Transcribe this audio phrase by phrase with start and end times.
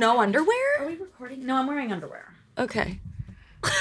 [0.00, 0.80] no underwear?
[0.80, 1.46] Are we recording?
[1.46, 2.34] No, I'm wearing underwear.
[2.58, 2.98] Okay.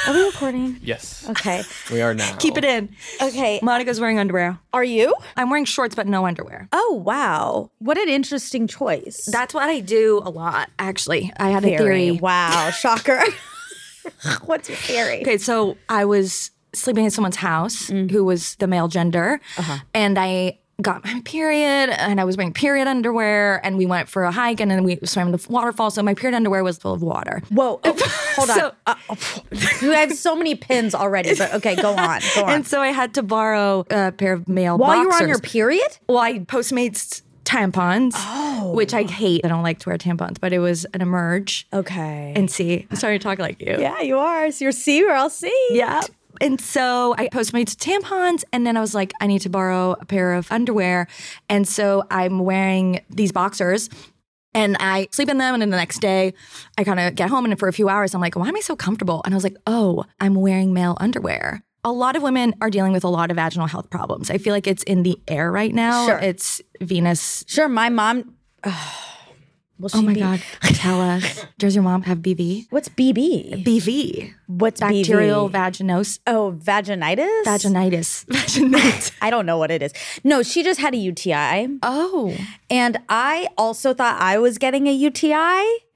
[0.07, 0.77] Are we recording?
[0.83, 1.27] Yes.
[1.29, 1.63] Okay.
[1.91, 2.35] We are now.
[2.35, 2.89] Keep it in.
[3.21, 3.59] Okay.
[3.63, 4.59] Monica's wearing underwear.
[4.73, 5.15] Are you?
[5.37, 6.67] I'm wearing shorts, but no underwear.
[6.73, 7.71] Oh wow!
[7.79, 9.29] What an interesting choice.
[9.31, 11.31] That's what I do a lot, actually.
[11.37, 11.77] I had a Theory.
[11.77, 12.11] theory.
[12.11, 13.21] Wow, shocker.
[14.45, 15.21] What's your theory?
[15.21, 18.11] Okay, so I was sleeping in someone's house mm.
[18.11, 19.77] who was the male gender, uh-huh.
[19.93, 24.23] and I got my period, and I was wearing period underwear, and we went for
[24.23, 25.91] a hike, and then we swam the waterfall.
[25.91, 27.41] So my period underwear was full of water.
[27.49, 27.79] Whoa!
[27.83, 27.95] oh,
[28.35, 28.57] hold on.
[28.57, 29.43] So- Uh, oh,
[29.81, 32.21] you have so many pins already, but okay, go on.
[32.35, 32.49] Go on.
[32.51, 35.39] And so I had to borrow a pair of male While you were on your
[35.39, 35.97] period?
[36.07, 38.13] Well, I Postmates tampons,
[38.75, 39.41] which I hate.
[39.43, 41.67] I don't like to wear tampons, but it was an emerge.
[41.73, 42.33] Okay.
[42.35, 43.75] And see, I'm starting to talk like you.
[43.79, 44.51] yeah, you are.
[44.51, 45.51] So you're C or I'll C.
[45.71, 46.01] Yeah.
[46.41, 50.05] And so I Postmates tampons, and then I was like, I need to borrow a
[50.05, 51.07] pair of underwear.
[51.49, 53.89] And so I'm wearing these boxers.
[54.55, 56.33] And I sleep in them, and then the next day,
[56.75, 58.61] I kind of get home, and for a few hours, I'm like, why am I
[58.61, 59.21] so comfortable?
[59.23, 61.61] And I was like, oh, I'm wearing male underwear.
[61.83, 64.31] A lot of women are dealing with a lot of vaginal health problems.
[64.31, 66.07] I feel like it's in the air right now.
[66.07, 66.17] Sure.
[66.17, 67.45] It's Venus.
[67.47, 67.69] Sure.
[67.69, 68.33] My mom.
[69.79, 70.41] Will Oh my be- God.
[70.61, 71.45] Tell us.
[71.57, 72.67] Does your mom have BV?
[72.69, 73.63] What's BB?
[73.65, 74.33] BV.
[74.47, 75.53] What's Bacterial BV?
[75.53, 76.19] vaginos.
[76.27, 77.43] Oh, vaginitis.
[77.45, 78.25] Vaginitis.
[78.29, 79.11] Vaginitis.
[79.21, 79.93] I don't know what it is.
[80.23, 81.79] No, she just had a UTI.
[81.83, 82.35] oh.
[82.69, 85.33] And I also thought I was getting a UTI.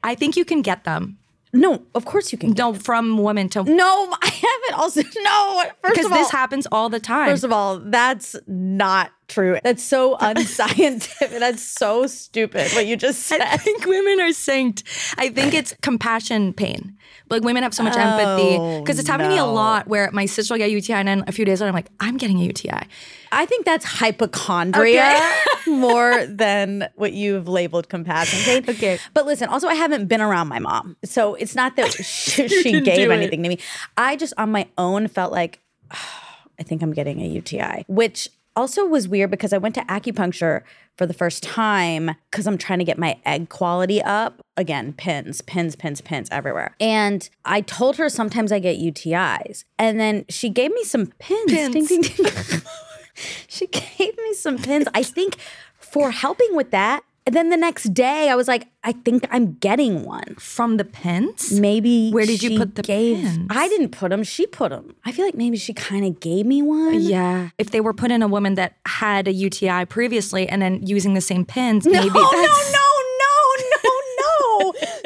[0.05, 1.17] I think you can get them.
[1.55, 2.51] No, of course you can.
[2.57, 5.01] No, from woman to No, I haven't also.
[5.21, 7.29] No, first because of all, this happens all the time.
[7.29, 9.59] first of all, that's not true.
[9.63, 11.29] That's so unscientific.
[11.39, 13.41] that's so stupid what you just said.
[13.41, 14.77] I think women are saying.
[15.17, 16.97] I think it's compassion pain.
[17.29, 19.87] Like women have so much empathy oh, because it's happened to me a Oh, lot.
[19.87, 21.89] Where my sister will get a UTI, and then a few days later, I'm like,
[21.99, 22.87] I'm getting a UTI.
[23.33, 25.41] I think that's hypochondria Okay.
[25.71, 28.63] more than what you've labeled compassion.
[28.67, 28.99] Okay.
[29.13, 30.95] But listen, also I haven't been around my mom.
[31.03, 33.15] So it's not that she, she gave do it.
[33.15, 33.59] anything to me.
[33.97, 35.59] I just on my own felt like
[35.91, 40.61] I think I'm getting a UTI, which also was weird because I went to acupuncture
[40.95, 44.41] for the first time because I'm trying to get my egg quality up.
[44.55, 46.75] Again, pins, pins, pins, pins everywhere.
[46.79, 49.63] And I told her sometimes I get UTIs.
[49.79, 51.45] And then she gave me some pins.
[51.47, 52.21] Ding, ding, ding.
[53.47, 55.37] she gave me some pins, I think,
[55.79, 57.03] for helping with that.
[57.25, 60.35] And then the next day, I was like, I think I'm getting one.
[60.39, 61.57] From the pins?
[61.57, 63.47] Maybe Where did you put the gave, pins?
[63.49, 64.23] I didn't put them.
[64.23, 64.93] She put them.
[65.05, 66.99] I feel like maybe she kind of gave me one.
[66.99, 67.51] Yeah.
[67.57, 71.13] If they were put in a woman that had a UTI previously and then using
[71.13, 72.33] the same pins, No, maybe no, that's.
[72.33, 72.82] no, no, no, no.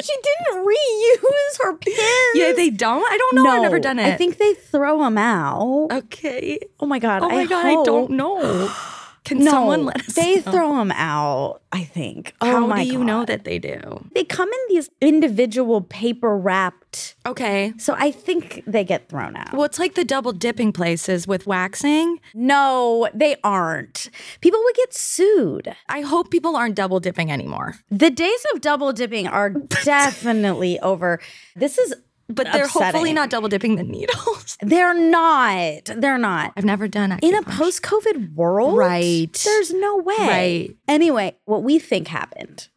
[0.08, 1.98] She didn't reuse her pins.
[2.36, 3.04] Yeah, they don't.
[3.04, 3.50] I don't know.
[3.50, 4.08] I've never done it.
[4.08, 5.90] I think they throw them out.
[5.92, 6.60] Okay.
[6.80, 7.24] Oh my god.
[7.24, 8.74] Oh my I god, I don't know.
[9.28, 10.52] Can No, someone let us they know?
[10.54, 11.62] throw them out.
[11.74, 12.34] I think.
[12.40, 13.78] How oh my do you know that they do?
[14.16, 17.16] They come in these individual paper wrapped.
[17.26, 17.74] Okay.
[17.78, 19.52] So I think they get thrown out.
[19.54, 22.20] Well, it's like the double dipping places with waxing.
[22.34, 24.10] No, they aren't.
[24.40, 25.76] People would get sued.
[25.90, 27.76] I hope people aren't double dipping anymore.
[27.92, 29.50] The days of double dipping are
[29.84, 31.20] definitely over.
[31.54, 31.94] This is
[32.30, 34.58] But they're hopefully not double dipping the needles.
[34.62, 35.86] They're not.
[35.96, 36.52] They're not.
[36.58, 37.24] I've never done that.
[37.24, 39.32] In a post COVID world, Right.
[39.46, 40.16] There's no way.
[40.20, 40.78] Right.
[40.90, 42.68] Anyway, what we think happened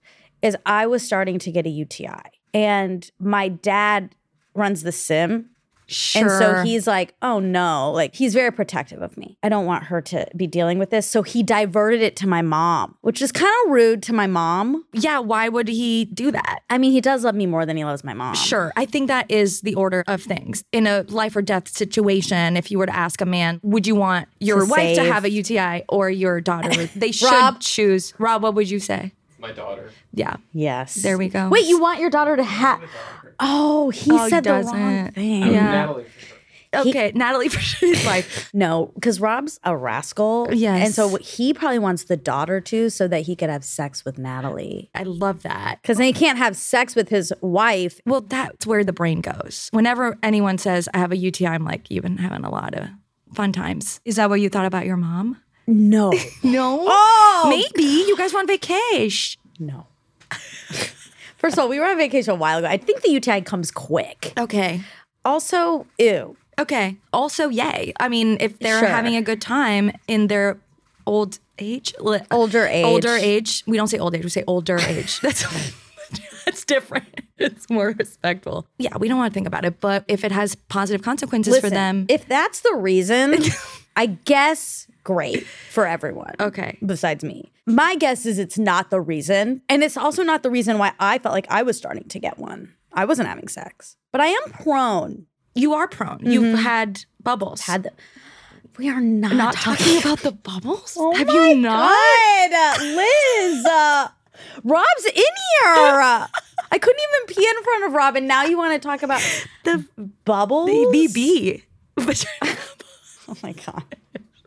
[0.40, 2.22] is I was starting to get a UTI,
[2.54, 4.14] and my dad
[4.54, 5.49] runs the sim.
[5.90, 6.22] Sure.
[6.22, 9.36] And so he's like, oh no, like he's very protective of me.
[9.42, 11.06] I don't want her to be dealing with this.
[11.06, 14.84] So he diverted it to my mom, which is kind of rude to my mom.
[14.92, 15.18] yeah.
[15.18, 16.60] Why would he do that?
[16.70, 18.34] I mean, he does love me more than he loves my mom.
[18.34, 18.72] Sure.
[18.76, 20.64] I think that is the order of things.
[20.72, 23.94] In a life or death situation, if you were to ask a man, would you
[23.96, 26.70] want your To wife to have a UTI or your daughter?
[26.94, 27.60] They should Rob.
[27.60, 28.14] choose.
[28.18, 29.12] Rob, what would you say?
[29.38, 29.90] My daughter.
[30.12, 30.36] Yeah.
[30.52, 30.94] Yes.
[30.96, 31.48] There we go.
[31.48, 32.80] Wait, you want your daughter to have.
[33.40, 35.14] Oh, he Oh, he said the wrong doesn't.
[35.14, 35.42] thing.
[35.52, 35.70] Yeah.
[35.72, 36.04] Natalie.
[36.04, 36.36] for sure.
[36.72, 37.10] Okay.
[37.16, 40.46] Natalie for sure is like, No, because Rob's a rascal.
[40.52, 40.84] Yes.
[40.86, 44.18] And so he probably wants the daughter too, so that he could have sex with
[44.18, 44.88] Natalie.
[44.94, 45.80] I love that.
[45.82, 48.00] Because then he can't have sex with his wife.
[48.06, 49.68] Well, that's where the brain goes.
[49.72, 52.88] Whenever anyone says, I have a UTI, I'm like, you've been having a lot of
[53.34, 54.00] fun times.
[54.04, 55.38] Is that what you thought about your mom?
[55.66, 56.12] No.
[56.44, 56.84] No.
[56.88, 57.46] Oh!
[57.48, 57.82] Maybe.
[57.88, 59.40] You guys were on vacation.
[59.58, 59.86] No.
[61.40, 62.68] First of all, we were on vacation a while ago.
[62.68, 64.32] I think the UTI comes quick.
[64.38, 64.82] Okay.
[65.24, 66.36] Also, ew.
[66.58, 66.96] Okay.
[67.12, 67.92] Also, yay.
[67.98, 68.88] I mean, if they're Sure.
[68.88, 70.58] having a good time in their
[71.06, 72.84] old age, li- Older age.
[72.84, 75.20] older age, we don't say old age, we say older age.
[75.20, 75.44] That's
[76.44, 77.06] that's different.
[77.38, 78.66] It's more respectful.
[78.78, 81.68] Yeah, we don't want to think about it, but if it has positive consequences for
[81.68, 83.36] Listen, them, If that's the reason,
[83.96, 86.34] I guess great for everyone.
[86.40, 86.78] Okay.
[86.84, 87.52] Besides me.
[87.66, 89.62] My guess is it's not the reason.
[89.68, 92.38] And it's also not the reason why I felt like I was starting to get
[92.38, 92.74] one.
[92.92, 93.96] I wasn't having sex.
[94.12, 95.26] But I am prone.
[95.54, 96.20] You are prone.
[96.22, 97.62] You've had bubbles.
[97.62, 97.92] Had the,
[98.78, 100.96] we are not, not talking about the bubbles?
[100.98, 101.92] Oh Have you not?
[102.50, 103.66] God, Liz.
[103.66, 104.08] Uh,
[104.64, 106.26] Rob's in here.
[106.72, 109.20] I couldn't even pee in front of Rob, and now you want to talk about
[109.64, 109.84] The
[110.24, 110.70] bubbles?
[110.70, 111.62] BB.
[113.28, 113.84] Oh my god.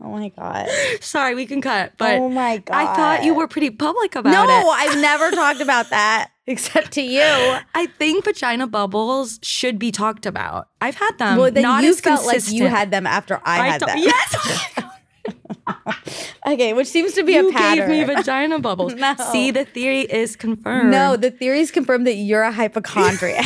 [0.04, 0.68] Oh my god.
[1.02, 1.94] Sorry, we can cut.
[1.98, 4.48] But Oh my god, I thought you were pretty public about No, it.
[4.48, 7.22] No, I've never talked about that except to you.
[7.22, 10.68] I think vagina bubbles should be talked about.
[10.82, 11.38] I've had them.
[11.38, 13.98] Well, then not you as felt like you had them after I, had thought- them.
[14.00, 14.36] Yes.
[14.78, 14.90] Oh
[16.48, 17.90] okay, which seems to be you a pattern.
[17.90, 18.94] You gave me vagina bubbles.
[18.96, 19.16] No.
[19.32, 20.92] See, the theory is confirmed.
[20.92, 23.46] No, the theory is confirmed that you're a hypochondriac.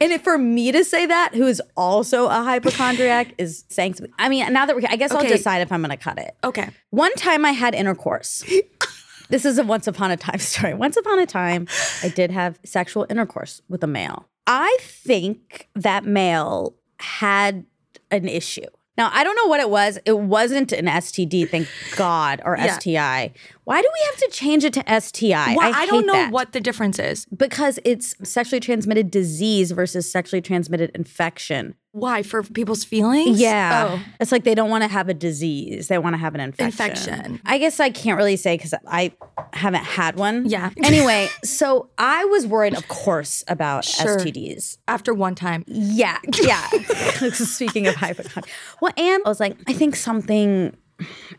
[0.00, 4.12] And if for me to say that, who is also a hypochondriac, is saying something.
[4.18, 6.36] I mean, now that we're, I guess I'll decide if I'm going to cut it.
[6.44, 6.68] Okay.
[6.90, 8.44] One time I had intercourse.
[9.28, 10.74] this is a once upon a time story.
[10.74, 11.66] Once upon a time,
[12.02, 14.28] I did have sexual intercourse with a male.
[14.46, 17.66] I think that male had
[18.10, 18.66] an issue.
[18.96, 19.98] Now, I don't know what it was.
[20.06, 22.78] It wasn't an STD, thank God, or Yeah.
[22.78, 23.32] STI.
[23.66, 25.56] Why do we have to change it to STI?
[25.56, 26.30] Well, I, don't know that.
[26.30, 27.26] what the difference is.
[27.36, 31.74] Because it's sexually transmitted disease versus sexually transmitted infection.
[31.90, 32.22] Why?
[32.22, 33.40] For people's feelings?
[33.40, 33.88] Yeah.
[33.90, 34.02] Oh.
[34.20, 35.88] It's like they don't want to have a disease.
[35.88, 36.90] They want to have an infection.
[36.90, 37.40] Infection.
[37.44, 39.10] I guess I can't really say because I
[39.52, 40.46] haven't had one.
[40.46, 40.70] Yeah.
[40.84, 44.18] Anyway, so I was worried, of course, about Sure.
[44.18, 44.78] STDs.
[44.86, 45.64] After one time.
[45.66, 46.18] Yeah.
[46.40, 46.64] Yeah.
[47.32, 48.44] Speaking of hypochondria.
[48.80, 50.76] Well, and I was like, I think something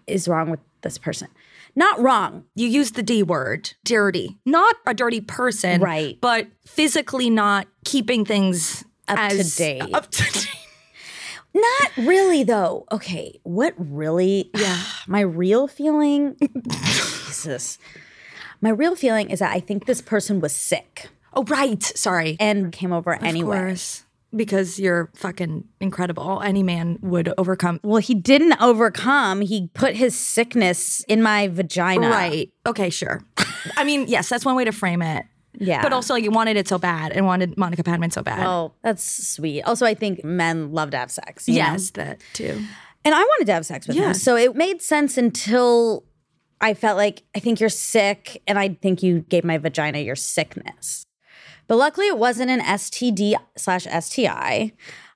[0.07, 1.30] is wrong with this person.
[1.77, 2.44] Not wrong.
[2.56, 4.39] You use the D word, dirty.
[4.45, 5.79] Not a dirty person.
[5.79, 6.18] Right.
[6.19, 9.83] But physically not keeping things Up to date.
[9.94, 10.47] Up to date.
[11.53, 12.85] Not really, though.
[12.91, 13.39] Okay.
[13.44, 14.50] What really?
[14.56, 14.81] Yeah.
[15.07, 16.35] My real feeling,
[16.71, 17.77] Jesus.
[18.59, 21.83] My real feeling is that I think this person was sick Oh, right.
[21.83, 22.38] Sorry.
[22.39, 23.57] and came over anyway.
[23.57, 24.03] Course.
[24.35, 26.41] Because you're fucking incredible.
[26.41, 27.79] Any man would overcome.
[27.83, 29.39] Well, he didn't overcome.
[29.41, 32.09] He put his sickness in my vagina.
[32.09, 32.51] Right.
[32.65, 33.21] Okay, sure.
[33.77, 35.25] I mean, yes, that's one way to frame it.
[35.59, 35.81] Yeah.
[35.81, 38.45] But also, like, you wanted it so bad and wanted Monica Padman so bad.
[38.45, 39.63] Oh, that's sweet.
[39.63, 41.47] Also, I think men love to have sex.
[41.47, 41.59] you know?
[41.59, 42.62] yes, that too.
[43.06, 44.09] And I wanted to have sex with Yeah.
[44.09, 44.13] him.
[44.13, 46.03] So it made sense until
[46.59, 48.44] I felt like, I think you're sick.
[48.45, 51.06] And I think you gave my vagina your sickness.
[51.67, 54.71] But luckily, it wasn't an STD slash STI.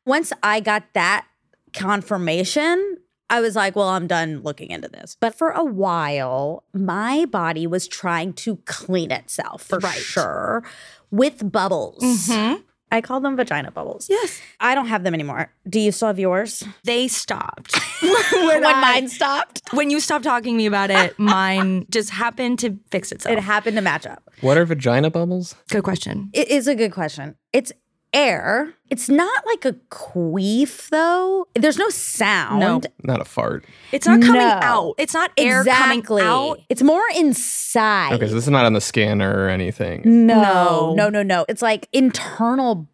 [0.06, 1.26] Once I got that
[1.74, 2.98] confirmation,
[3.30, 5.16] I was like, well, I'm done looking into this.
[5.20, 9.94] But for a while, my body was trying to clean itself for Right.
[9.98, 10.64] sure
[11.12, 12.02] with bubbles.
[12.04, 12.62] Mm-hmm.
[12.92, 14.08] I call them vagina bubbles.
[14.10, 14.40] Yes.
[14.60, 15.52] I don't have them anymore.
[15.70, 16.64] Do you still have yours?
[16.84, 17.76] They stopped.
[18.02, 19.62] when I- mine stopped.
[19.74, 23.38] when you stopped talking to me about it, mine just happened to fix itself.
[23.38, 24.30] It happened to match up.
[24.42, 25.56] What are vagina bubbles?
[25.70, 26.30] Good question.
[26.34, 27.36] It is a good question.
[27.54, 27.72] It's
[28.14, 28.74] air.
[28.90, 31.48] It's not like a queef though.
[31.56, 32.60] There's no sound.
[32.60, 32.82] No.
[33.04, 33.66] Not a fart.
[33.92, 34.60] It's not coming No.
[34.62, 34.96] out.
[34.98, 36.22] It's not air exactly.
[36.22, 36.60] coming out.
[36.70, 38.14] It's more inside.
[38.14, 40.02] Okay, so this is not on the scanner or anything.
[40.28, 40.94] no, No.
[40.96, 41.46] no, no, no.
[41.48, 42.90] It's like internal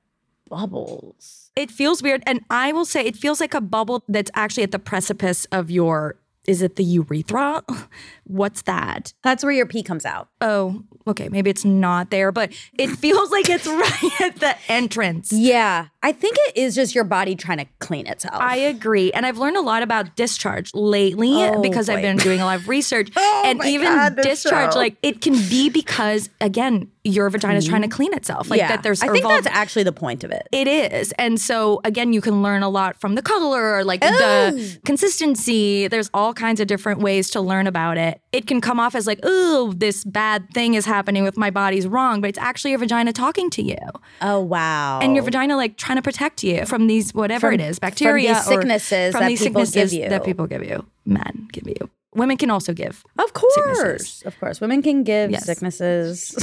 [0.50, 1.52] bubbles.
[1.56, 2.22] It feels weird.
[2.28, 5.72] And I will say it feels like a bubble that's actually at the precipice of
[5.72, 7.64] your is it the urethra?
[8.24, 9.14] What's that?
[9.22, 10.30] That's where your pee comes out.
[10.42, 11.30] Oh, okay.
[11.30, 15.32] Maybe it's not there, but it feels like it's right at the entrance.
[15.32, 15.88] Yeah.
[16.08, 18.38] I think it is just your body trying to clean itself.
[18.42, 19.12] I agree.
[19.12, 22.56] And I've learned a lot about discharge lately Oh, because I've been doing a lot
[22.56, 23.12] of research.
[23.20, 24.80] Oh and even God, discharge, show.
[24.80, 28.50] like it can be because, again, your vagina is trying to clean itself.
[28.50, 28.68] Like yeah.
[28.68, 30.48] that there's I think evolved- that's actually the point of it.
[30.52, 31.14] It is.
[31.14, 34.80] And so again, you can learn a lot from the color, or like the oh.
[34.86, 35.88] consistency.
[35.88, 38.22] There's all kinds of different ways to learn about it.
[38.32, 41.88] It can come off as like, oh, this bad thing is happening with my body's
[41.88, 43.78] wrong, but it's actually your vagina talking to you.
[44.22, 45.00] Oh wow.
[45.00, 47.88] And your vagina like trying to protect you from these whatever From- it is, from
[47.90, 50.10] bacteria or sicknesses from that these people give sicknesses you.
[50.10, 50.86] that people give you.
[51.06, 51.90] Men give you.
[52.16, 53.04] Women can also give.
[53.20, 53.54] Of course.
[53.54, 54.24] sicknesses.
[54.26, 54.60] Of course.
[54.62, 55.46] Women can give Yes.
[55.46, 56.34] sicknesses.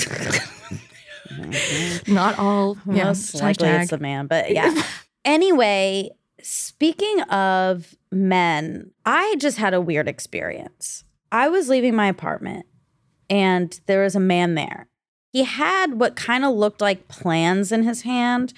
[2.06, 2.76] Not all.
[2.84, 4.82] Most likely it's a man, but yeah.
[5.24, 6.10] anyway,
[6.42, 11.04] speaking of men, I just had a weird experience.
[11.32, 12.66] I was leaving my apartment
[13.28, 14.86] and there was a man there.
[15.34, 18.54] He had what kind of looked like plans in his hand,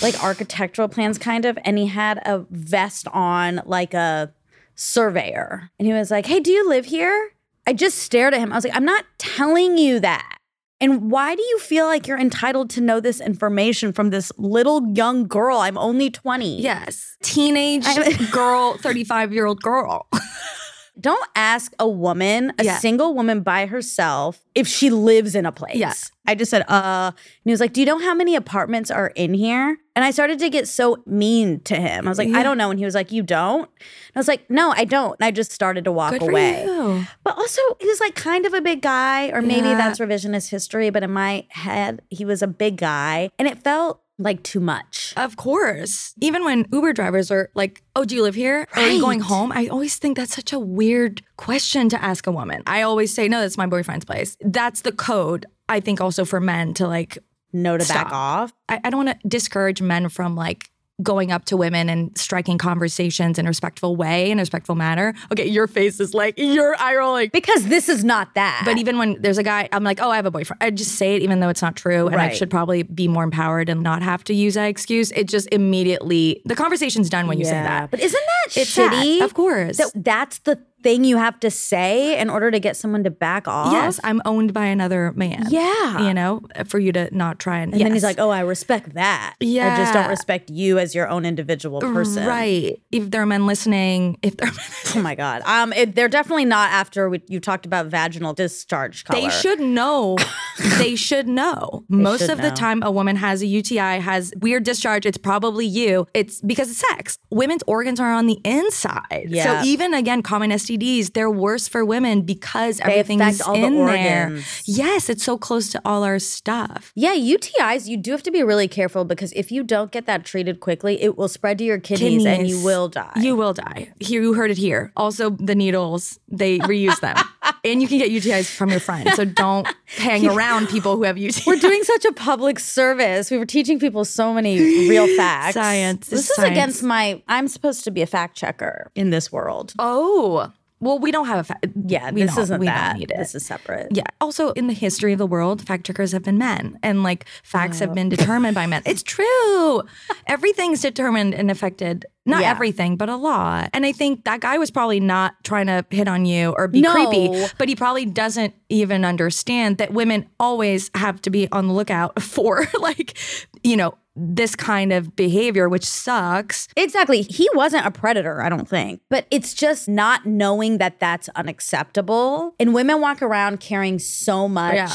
[0.00, 1.58] like architectural plans, kind of.
[1.64, 4.32] And he had a vest on, like a
[4.76, 5.70] surveyor.
[5.76, 7.32] And he was like, Hey, do you live here?
[7.66, 8.52] I just stared at him.
[8.52, 10.38] I was like, I'm not telling you that.
[10.80, 14.86] And why do you feel like you're entitled to know this information from this little
[14.94, 15.58] young girl?
[15.58, 16.60] I'm only 20.
[16.60, 17.16] Yes.
[17.24, 17.86] Teenage
[18.30, 20.06] girl, 35 year old girl.
[21.00, 22.78] Don't ask a woman, a Yeah.
[22.78, 25.74] single woman by herself, if she lives in a place.
[25.74, 25.92] Yeah.
[26.26, 29.08] I just said, uh, and he was like, Do you know how many apartments are
[29.08, 29.76] in here?
[29.96, 32.06] And I started to get so mean to him.
[32.06, 32.70] I was like, I don't know.
[32.70, 33.64] And he was like, You don't?
[33.68, 35.16] And I was like, No, I don't.
[35.20, 36.64] And I just started to walk Good away.
[36.64, 37.04] you.
[37.24, 39.76] But also, he was like kind of a big guy, or maybe Yeah.
[39.76, 40.90] that's revisionist history.
[40.90, 45.12] But in my head, he was a big guy, and it felt like too much.
[45.16, 46.14] Of course.
[46.20, 48.66] Even when Uber drivers are like, oh, do you live here?
[48.76, 49.52] Or are you going home?
[49.52, 52.62] I always think that's such a weird question to ask a woman.
[52.66, 54.36] I always say, no, that's my boyfriend's place.
[54.40, 57.18] That's the code, I think, also for men to like,
[57.52, 58.52] No to back off.
[58.68, 60.70] I, I don't want to discourage men from like
[61.02, 65.12] going up to women and striking conversations in a respectful way, in a respectful manner.
[65.32, 67.30] Okay, your face is like, your eye rolling.
[67.32, 68.62] Because this is not that.
[68.64, 70.62] But even when there's a guy, I'm like, oh, I have a boyfriend.
[70.62, 72.06] I just say it even though it's not true.
[72.06, 75.10] And I should probably be more empowered and not have to use that excuse.
[75.12, 77.90] It just immediately, the conversation's done when you say that.
[77.90, 79.22] But isn't that It's sad, shitty?
[79.24, 79.78] of course.
[79.78, 83.48] That that's the thing you have to say in order to get someone to back
[83.48, 83.72] off.
[83.72, 85.46] Yes, I'm owned by another man.
[85.48, 86.06] Yeah.
[86.06, 87.72] You know, for you to not try and.
[87.72, 89.34] And then he's like, "Oh, I respect that.
[89.40, 89.74] Yeah.
[89.74, 92.80] I just don't respect you as your own individual person." Right.
[92.92, 94.64] If there are men listening, if there are men
[94.96, 95.42] Oh my god.
[95.46, 99.20] Um, it, they're definitely not after we, you talked about vaginal discharge color.
[99.20, 100.16] They should know.
[100.78, 101.84] they should know.
[101.88, 105.06] Most should of the time, a woman has a UTI, has weird discharge.
[105.06, 106.06] It's probably you.
[106.14, 107.18] It's because of sex.
[107.30, 109.26] Women's organs are on the inside.
[109.28, 109.62] Yeah.
[109.62, 113.86] So even again, common STDs, they're worse for women because They everything's all the in
[113.86, 114.38] there.
[114.64, 116.92] Yes, it's so close to all our stuff.
[116.94, 120.24] Yeah, UTIs, you do have to be really careful because if you don't get that
[120.24, 123.12] treated quickly, it will spread to your kidneys, and you will die.
[123.16, 123.92] You will die.
[124.00, 124.92] Here, you heard it here.
[124.96, 127.16] Also, the needles, they reuse them.
[127.64, 129.08] and you can get UTIs from your friend.
[129.14, 131.46] So don't hang around people who have UTIs.
[131.46, 133.30] We're doing such a public service.
[133.30, 134.58] We were teaching people so many
[134.88, 135.54] real facts.
[135.54, 136.08] Science.
[136.08, 136.50] This is science.
[136.50, 137.22] against my.
[137.28, 139.74] I'm supposed to be a fact checker in this world.
[139.78, 141.66] Oh, well, we don't have a fact.
[141.86, 142.90] Yeah, we this isn't we that.
[142.90, 143.16] Don't need it.
[143.16, 143.88] This is separate.
[143.92, 144.04] yeah.
[144.20, 147.78] Also, in the history of the world, fact checkers have been men, and like facts
[147.78, 147.94] have oh.
[147.94, 148.82] been determined by men.
[148.84, 149.82] It's true.
[150.26, 152.06] Everything's determined and affected.
[152.26, 152.50] Not Yeah.
[152.52, 153.68] everything, but a lot.
[153.74, 156.80] And I think that guy was probably not trying to hit on you or be
[156.80, 156.92] No.
[156.92, 161.74] creepy, but he probably doesn't even understand that women always have to be on the
[161.74, 163.18] lookout for like,
[163.64, 166.68] you know, this kind of behavior, which sucks.
[166.76, 167.22] Exactly.
[167.22, 169.00] He wasn't a predator, I don't think.
[169.10, 172.54] But it's just not knowing that that's unacceptable.
[172.60, 174.88] And women walk around carrying so much Yeah.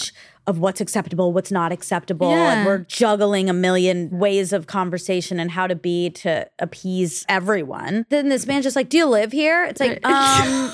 [0.47, 2.29] of what's acceptable, what's not acceptable.
[2.31, 2.53] Yeah.
[2.53, 8.05] And we're juggling a million ways of conversation and how to be to appease everyone.
[8.09, 9.65] Then this man's just like, Do you live here?
[9.65, 10.73] It's like, um,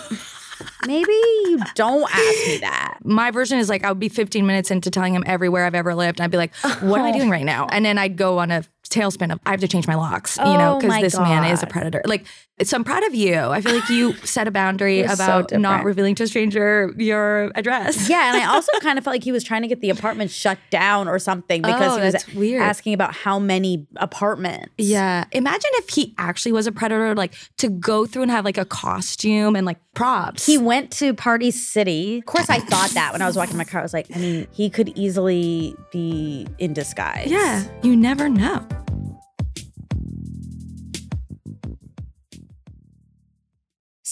[0.88, 3.00] maybe you don't ask me that.
[3.04, 5.96] my version is like I would be 15 minutes into telling him everywhere I've ever
[5.96, 6.20] lived.
[6.20, 7.14] And I'd be like, what am I oh.
[7.14, 7.68] doing right now?
[7.72, 10.44] And then I'd go on a tailspin of I have to change my locks, you
[10.44, 12.02] know, Oh because my this man is a predator.
[12.06, 12.26] Like,
[12.64, 13.36] so I'm proud of you.
[13.38, 16.94] I feel like you set a boundary We're so about not revealing to a stranger
[16.98, 18.10] your address.
[18.10, 20.32] Yeah, and I also kind of felt like he was trying to get the apartment
[20.32, 22.62] shut down or something oh, because Oh, he was weird.
[22.62, 24.72] asking about how many apartments.
[24.78, 25.26] Yeah.
[25.32, 28.66] Imagine if he actually was a predator, like to go through and have like a
[28.66, 30.46] costume and like props.
[30.46, 32.20] He went to Party City.
[32.20, 33.80] Of course, I thought that when I was walking my car.
[33.82, 37.28] I was like, I mean, he could easily be in disguise.
[37.28, 37.64] yeah.
[37.84, 38.66] You never know.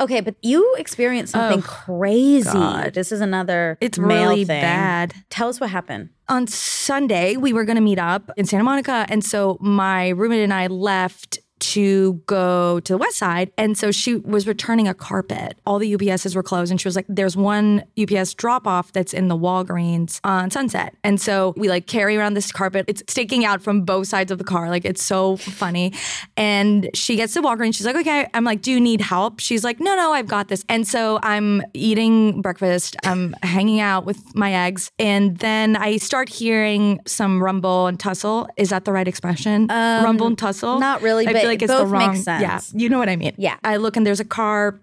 [0.00, 2.50] Okay, but you experienced something Oh, crazy.
[2.50, 2.94] God.
[2.94, 4.60] This is another It's male really thing.
[4.60, 5.14] bad.
[5.30, 6.08] Tell us what happened.
[6.32, 9.04] On Sunday, we were going to meet up in Santa Monica.
[9.10, 13.52] And so my roommate and I left to go to the west side.
[13.56, 15.56] And so she was returning a carpet.
[15.64, 16.72] All the UPSs were closed.
[16.72, 20.96] And she was like, there's one UPS drop off that's in the Walgreens on Sunset.
[21.04, 22.86] And so we like carry around this carpet.
[22.88, 24.70] It's sticking out from both sides of the car.
[24.70, 25.94] Like it's so funny.
[26.36, 27.76] And she gets to Walgreens.
[27.76, 28.26] She's like, okay.
[28.34, 29.38] I'm like, do you need help?
[29.38, 30.64] She's like, no, no, I've got this.
[30.68, 32.96] And so I'm eating breakfast.
[33.04, 34.90] I'm hanging out with my eggs.
[34.98, 38.48] And then I start hearing some rumble and tussle.
[38.56, 39.68] Is that the right expression?
[39.68, 40.70] rumble and tussle?
[40.70, 42.16] Um, not really, I but like it's both the make wrong.
[42.16, 42.42] sense.
[42.74, 43.34] Yeah, you know what I mean.
[43.36, 43.56] Yeah.
[43.64, 44.80] I look and there's a car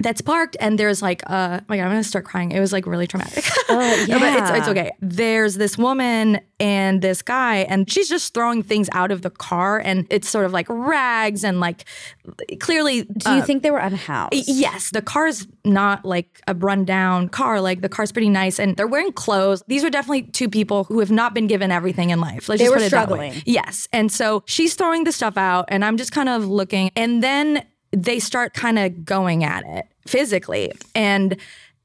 [0.00, 2.72] that's parked and there's like uh oh my god I'm gonna start crying it was
[2.72, 4.56] like really traumatic Oh, No, but it's, yeah.
[4.56, 9.22] it's okay there's this woman and this guy and she's just throwing things out of
[9.22, 11.84] the car and it's sort of like rags and like
[12.60, 14.32] clearly Do you think they were unhoused?
[14.32, 17.60] Yes, the car's not like a rundown car.
[17.60, 19.62] Like the car's pretty nice, and they're wearing clothes.
[19.66, 22.48] These are definitely two people who have not been given everything in life.
[22.48, 23.30] Let's They just were put it that way.
[23.30, 23.42] struggling.
[23.46, 27.22] Yes, and so she's throwing the stuff out, and I'm just kind of looking, and
[27.22, 31.36] then they start kind of going at it physically, and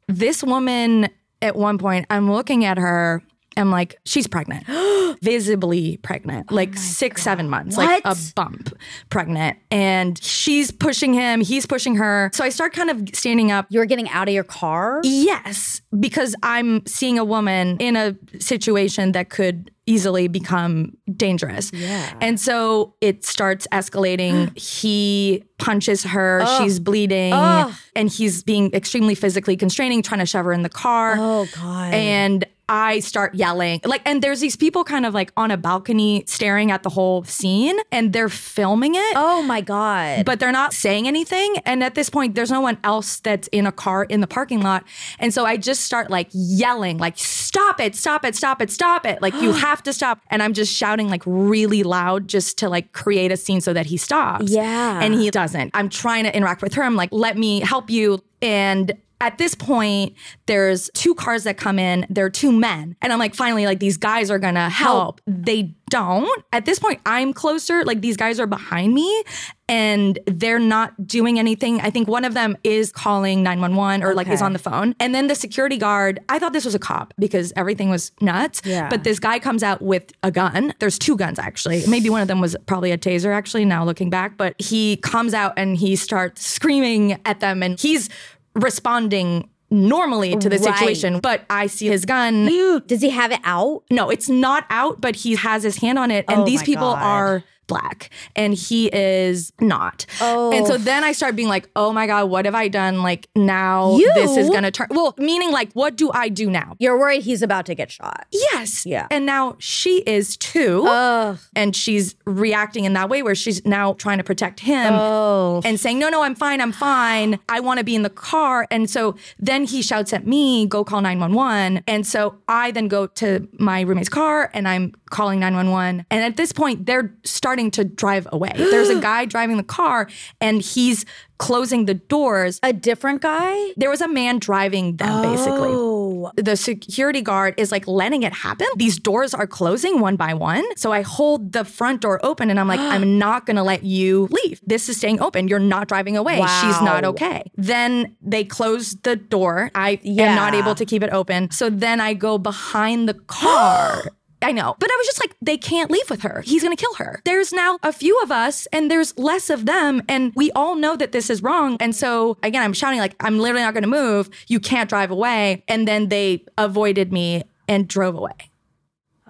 [0.08, 1.10] this woman
[1.44, 3.22] at one point, I'm looking at her.
[3.56, 4.66] I'm like, she's pregnant,
[5.22, 8.76] visibly pregnant, oh like six, seven months, like a Oh bump
[9.12, 9.60] pregnant.
[9.70, 12.32] And she's pushing him, he's pushing her.
[12.34, 13.68] So I start kind of standing up.
[13.70, 15.02] You're getting out of your car?
[15.04, 21.72] Yes, because I'm seeing a woman in a situation that could easily become dangerous.
[21.74, 22.14] Yeah.
[22.22, 24.58] And so it starts escalating.
[24.58, 27.74] he punches her, she's bleeding, Ugh.
[27.96, 31.16] and he's being extremely physically constraining, trying to shove her in the car.
[31.18, 31.94] Oh, God.
[31.94, 33.82] And I start yelling.
[33.84, 37.24] Like, and there's these people kind of like on a balcony staring at the whole
[37.26, 39.14] scene and they're filming it.
[39.16, 40.26] oh, my God.
[40.26, 41.58] But they're not saying anything.
[41.66, 44.62] And at this point, there's no one else that's in a car in the parking
[44.62, 44.86] lot.
[45.20, 49.06] And so I just start like yelling, like, stop it, stop it, stop it, stop
[49.06, 49.22] it.
[49.22, 50.22] Like, you have to stop.
[50.30, 53.88] And I'm just shouting like really loud just to like create a scene so that
[53.88, 54.50] he stops.
[54.50, 55.02] Yeah.
[55.02, 55.72] And he doesn't.
[55.74, 56.84] I'm trying to interact with her.
[56.84, 58.24] I'm like, let me help you.
[58.42, 60.16] And at this point,
[60.48, 62.06] there's two cars that come in.
[62.10, 62.98] There are two men.
[63.02, 65.22] And I'm like, finally, like these guys are gonna help.
[65.26, 66.44] They don't.
[66.52, 67.86] At this point, I'm closer.
[67.86, 69.24] Like these guys are behind me
[69.70, 71.80] and they're not doing anything.
[71.80, 74.96] I think one of them is calling 911 or like is on the phone.
[75.00, 78.62] And then the security guard, I thought this was a cop because everything was nuts.
[78.66, 78.90] Yeah.
[78.90, 80.74] But this guy comes out with a gun.
[80.80, 81.84] There's two guns actually.
[81.88, 84.36] Maybe one of them was probably a taser actually, now looking back.
[84.36, 88.10] But he comes out and he starts screaming at them and he's
[88.56, 90.76] responding normally to the Right.
[90.78, 91.20] situation.
[91.20, 92.46] But I see his gun.
[92.88, 93.84] Does he have it out?
[93.90, 96.26] No, it's not out, but he has his hand on it.
[96.28, 97.02] And Oh these people God.
[97.04, 100.06] are black and he is not.
[100.22, 100.78] And so oh.
[100.78, 103.02] then I start being like, oh my God, what have I done?
[103.02, 106.76] Like now this is gonna turn well, meaning like, what do I do now?
[106.80, 108.26] You're worried he's about to get shot.
[108.32, 108.86] Yes.
[108.86, 109.08] Yeah.
[109.12, 110.86] And now she is too.
[110.88, 111.38] Ugh.
[111.56, 115.62] and she's reacting in that way where she's now trying to protect him Oh.
[115.64, 117.40] and saying, No, no, I'm fine, I'm fine.
[117.50, 118.68] I want to be in the car.
[118.72, 121.84] And so then he shouts at me, Go call 911.
[121.88, 126.06] And so I then go to my roommate's car and I'm calling 911.
[126.10, 128.52] And at this point, they're starting to drive away.
[128.56, 130.08] There's a guy driving the car
[130.42, 131.06] and he's
[131.38, 132.60] closing the doors.
[132.64, 133.72] A different guy?
[133.76, 136.32] There was a man driving them basically Oh.
[136.38, 138.68] the security guard is like letting it happen.
[138.78, 140.64] These doors are closing one by one.
[140.78, 143.84] So I hold the front door open and I'm like, I'm not going to let
[143.84, 144.62] you leave.
[144.66, 145.48] This is staying open.
[145.50, 146.38] You're not driving away.
[146.38, 147.44] She's not okay.
[147.58, 149.70] Then they close the door.
[149.76, 150.30] I Yeah.
[150.30, 151.52] am not able to keep it open.
[151.52, 154.04] So then I go behind the car.
[154.44, 154.76] I know.
[154.80, 156.42] But I was just like, they can't leave with her.
[156.46, 157.22] He's going to kill her.
[157.26, 160.02] There's now a few of us and there's less of them.
[160.08, 161.78] And we all know that this is wrong.
[161.80, 164.30] And so, again, I'm shouting, like, I'm literally not going to move.
[164.48, 165.64] You can't drive away.
[165.68, 168.52] And then they avoided me and drove away.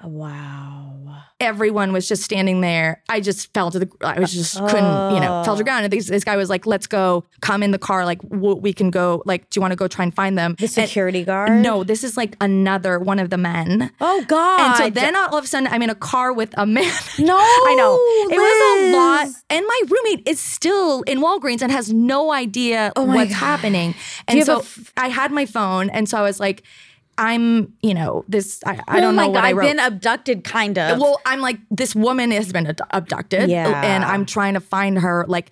[0.03, 0.82] Wow.
[1.43, 3.01] Everyone was just standing there.
[3.09, 5.63] I just fell to the, I was just couldn't, you know, fell to the oh.
[5.63, 5.85] ground.
[5.85, 8.05] And this, this guy was like, let's go, come in the car.
[8.05, 10.55] Like, w- we can go, like, do you want to go try and find them?
[10.59, 11.61] The security guard?
[11.61, 13.91] No, this is like another one of the men.
[14.01, 14.61] Oh, God.
[14.61, 16.83] And so then all of a sudden I'm in a car with a man.
[17.19, 17.97] No, I know.
[18.33, 19.27] It was a lot.
[19.49, 23.37] And my roommate is still in Walgreens and has no idea Oh what's God.
[23.37, 23.95] happening.
[24.27, 25.89] And so f- I had my phone.
[25.89, 26.63] And so I was like,
[27.17, 29.59] I'm, you know, this, I, I oh don't oh my know God, what I I've
[29.59, 30.99] been abducted, kind of.
[30.99, 33.49] well, I'm like, this woman has been ad- abducted.
[33.49, 33.81] Yeah.
[33.83, 35.25] And I'm trying to find her.
[35.27, 35.51] Like,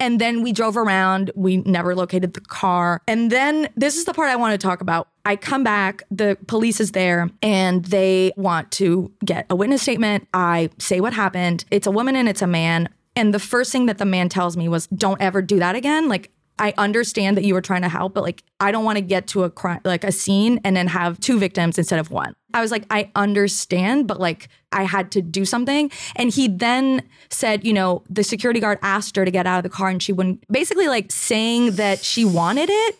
[0.00, 1.30] and then we drove around.
[1.36, 3.00] We never located the car.
[3.06, 5.08] And then this is the part I want to talk about.
[5.24, 10.26] I come back, the police is there, and they want to get a witness statement.
[10.34, 11.64] I say what happened.
[11.70, 12.88] It's a woman and it's a man.
[13.14, 16.08] And the first thing that the man tells me was, don't ever do that again.
[16.08, 19.02] Like, I understand that you were trying to help, but like I don't want to
[19.02, 22.36] get to a crime like a scene and then have two victims instead of one.
[22.54, 25.90] I was like, I understand, but like I had to do something.
[26.14, 29.64] And he then said, you know, the security guard asked her to get out of
[29.64, 32.96] the car and she wouldn't basically like saying that she wanted it.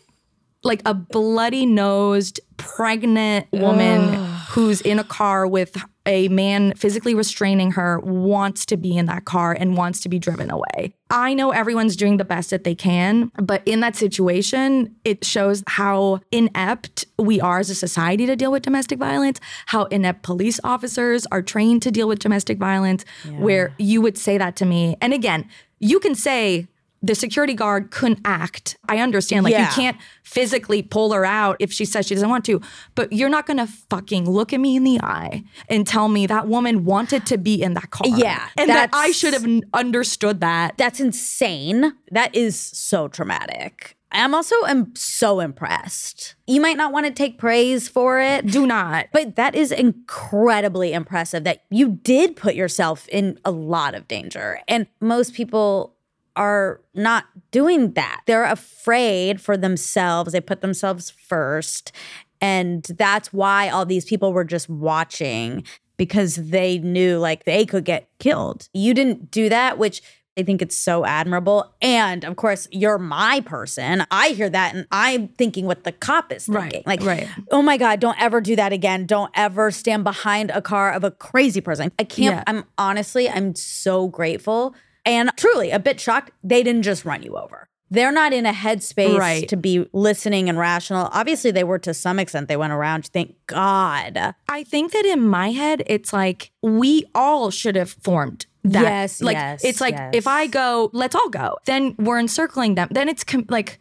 [0.64, 4.14] Like a bloody nosed, pregnant woman
[4.51, 9.25] who's in a car with a man physically restraining her wants to be in that
[9.25, 10.94] car and wants to be driven away.
[11.11, 15.62] I know everyone's doing the best that they can, but in that situation, it shows
[15.66, 20.59] how inept we are as a society to deal with domestic violence, how inept police
[20.64, 23.05] officers are trained to deal with domestic violence,
[23.38, 24.96] where you would say that to me.
[25.01, 25.48] And again,
[25.79, 26.66] you can say,
[27.02, 28.76] the security guard couldn't act.
[28.88, 29.44] I understand.
[29.44, 29.68] Like, Yeah.
[29.68, 32.60] you can't physically pull her out if she says she doesn't want to,
[32.94, 36.46] but you're not gonna fucking look at me in the eye and tell me that
[36.46, 38.06] woman wanted to be in that car.
[38.06, 40.74] Yeah, And that I should have understood that.
[40.78, 41.92] That's insane.
[42.10, 43.96] That is so traumatic.
[44.14, 46.34] I'm also am so impressed.
[46.46, 49.06] You might not want to take praise for it, Do not.
[49.10, 54.60] but that is incredibly impressive that you did put yourself in a lot of danger.
[54.68, 55.94] And most people
[56.37, 58.23] are not doing that.
[58.27, 60.33] They're afraid for themselves.
[60.33, 61.92] They put themselves first.
[62.40, 65.64] And that's why all these people were just watching
[65.97, 68.68] because they knew like they could get killed.
[68.73, 70.03] You didn't do that, which
[70.37, 71.73] I think it's so admirable.
[71.83, 74.05] And of course, you're my person.
[74.11, 76.83] I hear that and I'm thinking what the cop is thinking.
[76.85, 77.29] Right, like, right.
[77.51, 79.07] oh my God, don't ever do that again.
[79.07, 81.92] Don't ever stand behind a car of a crazy person.
[81.99, 82.45] I can't, Yeah.
[82.47, 87.36] I'm honestly, I'm so grateful and truly a bit shocked they didn't just run you
[87.36, 87.68] over.
[87.90, 89.46] They're not in a headspace Right.
[89.50, 91.10] to be listening and rational.
[91.12, 92.48] Obviously, they were to some extent.
[92.48, 93.04] They went around.
[93.08, 94.34] Thank God.
[94.48, 98.82] I think that in my head, it's like we all should have formed that.
[98.82, 100.10] Yes, like yes, it's like yes.
[100.14, 101.58] if I go, let's all go.
[101.66, 102.88] Then we're encircling them.
[102.92, 103.78] Then it's com- like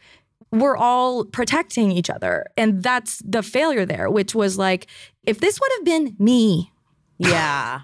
[0.51, 4.87] we're all protecting each other, and that's the failure there, which was like
[5.23, 6.71] if this would have been me,
[7.17, 7.81] Yeah.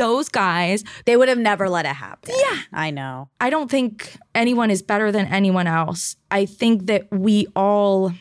[0.00, 2.34] Those guys, they would have never let it happen.
[2.34, 2.62] Yeah.
[2.72, 3.28] I know.
[3.38, 6.16] I don't think anyone is better than anyone else.
[6.30, 8.12] I think that we all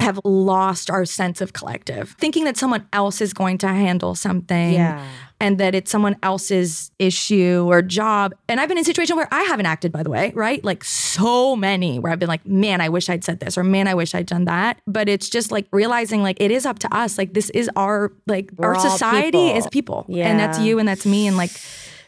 [0.00, 4.74] have lost our sense of collective, thinking that someone else is going to handle something.
[4.74, 5.04] Yeah.
[5.40, 8.34] And that it's someone else's issue or job.
[8.48, 10.64] And I've been in a situation where I haven't acted, by the way, right?
[10.64, 13.86] Like so many where I've been like, man, I wish I'd said this or man,
[13.86, 14.80] I wish I'd done that.
[14.88, 17.18] But it's just like realizing like it is up to us.
[17.18, 19.58] Like this is our, like We're our society people.
[19.58, 20.06] is people.
[20.08, 20.28] Yeah.
[20.28, 21.28] And that's you and that's me.
[21.28, 21.52] And like,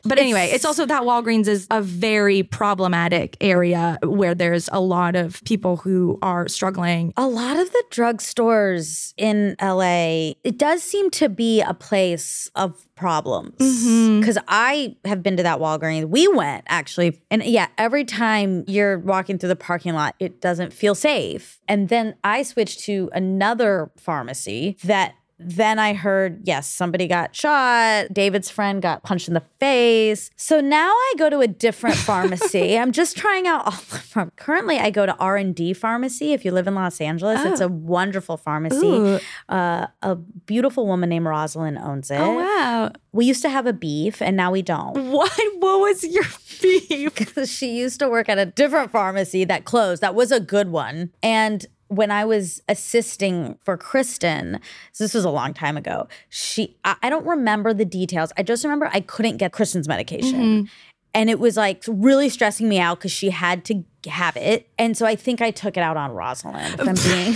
[0.04, 5.16] but anyway, it's also that Walgreens is a very problematic area where there's a lot
[5.16, 7.12] of people who are struggling.
[7.16, 12.86] A lot of the drugstores in LA, it does seem to be a place of
[12.94, 13.56] problems.
[13.56, 14.20] Mm-hmm.
[14.20, 16.06] Because I have been to that Walgreens.
[16.08, 17.22] We went actually.
[17.30, 21.60] And yeah, every time you're walking through the parking lot, it doesn't feel safe.
[21.66, 28.12] And then I switched to another pharmacy that then I heard, yes, somebody got shot.
[28.12, 30.30] David's friend got punched in the face.
[30.36, 32.76] So now I go to a different pharmacy.
[32.76, 33.80] I'm just trying out all
[34.14, 34.32] them.
[34.36, 36.32] Currently, I go to R and D Pharmacy.
[36.32, 39.20] If you live in Los Angeles, it's a wonderful pharmacy.
[39.48, 42.20] Uh, a beautiful woman named Rosalind owns it.
[42.20, 42.92] Oh wow.
[43.12, 45.10] We used to have a beef, and now we don't.
[45.10, 46.24] What what was your
[46.60, 47.14] beef?
[47.14, 50.02] Because she used to work at a different pharmacy that closed.
[50.02, 51.12] That was a good one.
[51.22, 54.60] And when I was assisting for Kristen,
[54.92, 58.32] so this was a long time ago, she I, I don't remember the details.
[58.38, 60.40] I just remember I couldn't get Kristen's medication.
[60.40, 60.64] Mm-hmm.
[61.12, 64.68] And it was like really stressing me out because she had to have it.
[64.78, 67.34] And so I think I took it out on Rosalind, if I'm being,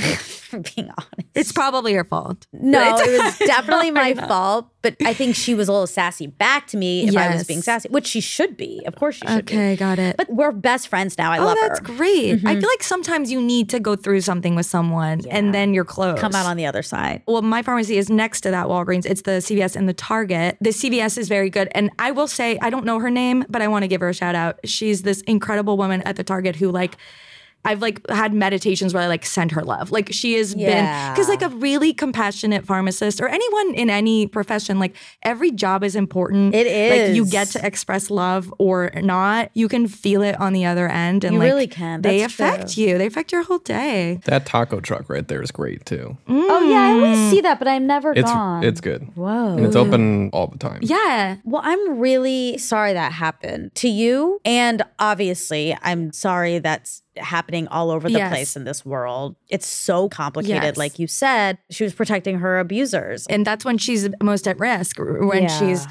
[0.55, 1.29] I'm being honest.
[1.35, 2.47] It's probably her fault.
[2.53, 4.69] No, it was definitely my fault.
[4.83, 7.62] But I think she was a little sassy back to me if I was being
[7.62, 8.83] sassy, which she should be.
[8.85, 9.55] Of course she should be.
[9.55, 10.17] Okay, got it.
[10.17, 11.33] But we're best friends now.
[11.33, 11.87] I oh, love that's her.
[11.87, 11.97] Mm-hmm.
[11.97, 12.47] great.
[12.47, 15.87] I feel like sometimes you need to go through something with someone and then you're
[15.87, 16.21] close.
[16.21, 17.23] Come out on the other side.
[17.27, 19.07] well, my pharmacy is next to that Walgreens.
[19.07, 20.59] It's the CVS and the Target.
[20.61, 21.69] The CVS is very good.
[21.73, 24.11] And I will say, I don't know her name, but I want to give her
[24.11, 24.61] a shout out.
[24.64, 26.99] She's this incredible woman at the Target who, like,
[27.64, 29.90] I've like had meditations where I like send her love.
[29.90, 34.79] Like she has been because like a really compassionate pharmacist or anyone in any profession,
[34.79, 36.55] like every job is important.
[36.55, 37.09] It is.
[37.09, 39.50] Like you get to express love or not.
[39.55, 41.24] You can feel it on the other end.
[41.24, 42.03] And You like, really can.
[42.03, 42.85] They That's affect true.
[42.85, 42.98] you.
[42.98, 44.20] They affect your whole day.
[44.24, 46.18] That taco truck right there is great too.
[46.29, 47.31] Oh yeah, I always mm.
[47.31, 48.62] see that, but I've never It's gone.
[48.62, 49.09] it's good.
[49.14, 49.57] Whoa.
[49.57, 50.81] And it's open all the time.
[50.83, 51.37] Yeah.
[51.44, 54.40] Well, I'm really sorry that happened to you.
[54.44, 58.31] And obviously, I'm sorry that's happening all over the Yes.
[58.33, 59.37] place in this world.
[59.48, 60.62] It's so complicated.
[60.62, 60.77] Yes.
[60.77, 63.27] Like you said, she was protecting her abusers.
[63.29, 65.59] And that's when she's most at risk, when Yeah.
[65.61, 65.87] she's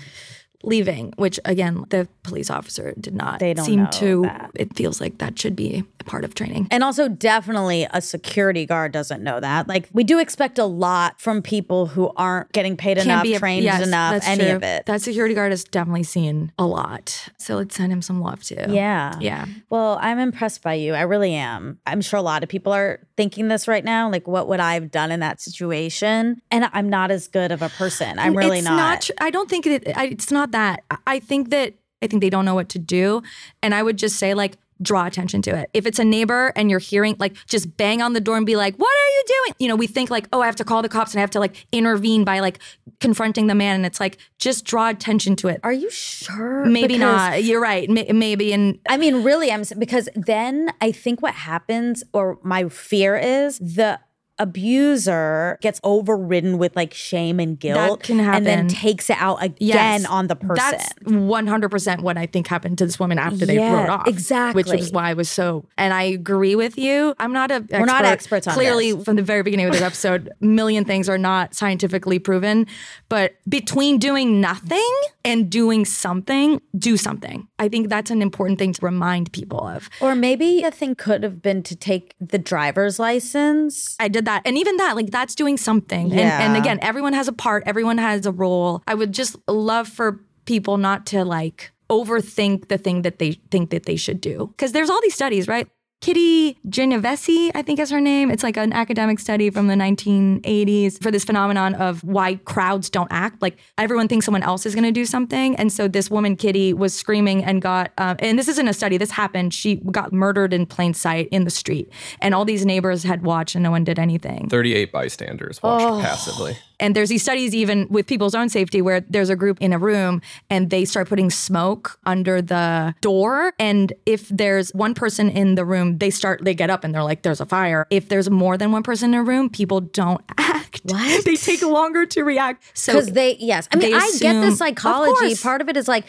[0.63, 4.21] leaving, which again, the police officer did not They don't seem to.
[4.23, 4.51] that.
[4.55, 6.67] It feels like that should be a part of training.
[6.71, 9.67] And also, definitely a security guard doesn't know that.
[9.67, 13.63] Like, we do expect a lot from people who aren't getting paid enough, a- trained
[13.63, 14.55] yes, enough, any true.
[14.55, 14.85] of it.
[14.85, 17.29] That security guard has definitely seen a lot.
[17.37, 18.55] So let's send him some love too.
[18.69, 19.17] yeah.
[19.19, 19.45] Yeah.
[19.69, 20.93] Well, I'm impressed by you.
[20.93, 21.79] I really am.
[21.85, 24.09] I'm sure a lot of people are thinking this right now.
[24.09, 26.41] Like, what would I have done in that situation?
[26.51, 28.17] And I'm not as good of a person.
[28.19, 29.01] I'm really it's not.
[29.01, 30.83] tr- I don't think it, I, it's not that.
[31.05, 33.21] I- think that I think they don't know what to do,
[33.61, 35.69] and I would just say like draw attention to it.
[35.73, 38.57] If it's a neighbor and you're hearing like just bang on the door and be
[38.57, 40.81] like, "What are you doing?" You know, we think like, "Oh, I have to call
[40.81, 42.59] the cops and I have to like intervene by like
[42.99, 45.61] confronting the man," and it's like just draw attention to it.
[45.63, 46.65] Are you sure?
[46.65, 47.43] Maybe Because- not.
[47.43, 47.89] You're right.
[47.89, 52.67] May- Maybe and I mean, really, I'm because then I think what happens, or my
[52.67, 53.99] fear is the
[54.43, 59.55] abuser gets overridden with like shame and guilt can and then takes it out again
[59.59, 60.55] Yes, on the person.
[60.55, 64.07] That's 100% what I think happened to this woman after they Yeah, rode off.
[64.07, 64.63] exactly.
[64.63, 67.15] Which is why I was so, and I agree with you.
[67.19, 69.03] I'm not a We're not experts on Clearly, this.
[69.05, 72.67] from the very beginning of this episode, million things are not scientifically proven.
[73.09, 74.91] But between doing nothing
[75.23, 77.47] and doing something, do something.
[77.59, 79.89] I think that's an important thing to remind people of.
[80.01, 83.95] or maybe a thing could have been to take the driver's license.
[83.99, 84.32] I did that.
[84.45, 86.11] And even that, like that's doing something.
[86.11, 88.81] And, and again, everyone has a part, everyone has a role.
[88.87, 93.69] I would just love for people not to like overthink the thing that they think
[93.69, 94.47] that they should do.
[94.47, 95.67] Because there's all these studies, right?
[96.03, 98.29] Kitty Genovese, I think is her name.
[98.29, 103.07] It's like an academic study from the 1980s for this phenomenon of why crowds don't
[103.09, 103.41] act.
[103.41, 105.55] Like everyone thinks someone else is going to do something.
[105.55, 108.97] And so this woman, Kitty, was screaming and got, um, and this isn't a study,
[108.97, 109.53] this happened.
[109.53, 111.89] She got murdered in plain sight in the street.
[112.19, 114.49] And all these neighbors had watched and no one did anything.
[114.49, 116.01] 38 bystanders watched Oh.
[116.01, 116.57] passively.
[116.79, 119.77] And there's these studies even with people's own safety where there's a group in a
[119.77, 123.53] room and they start putting smoke under the door.
[123.59, 127.03] And if there's one person in the room, they start, they get up and they're
[127.03, 127.85] like, there's a fire.
[127.89, 130.81] If there's more than one person in a room, people don't act.
[130.85, 131.25] What?
[131.25, 132.63] they take longer to react.
[132.77, 133.67] So Because they, yes.
[133.71, 135.35] I mean, I get the assume- psychology.
[135.35, 136.05] Part of it is like,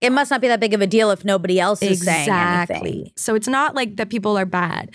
[0.00, 2.76] it must not be that big of a deal if nobody else is saying anything.
[2.76, 3.12] Exactly.
[3.16, 4.90] So it's not like that people are bad.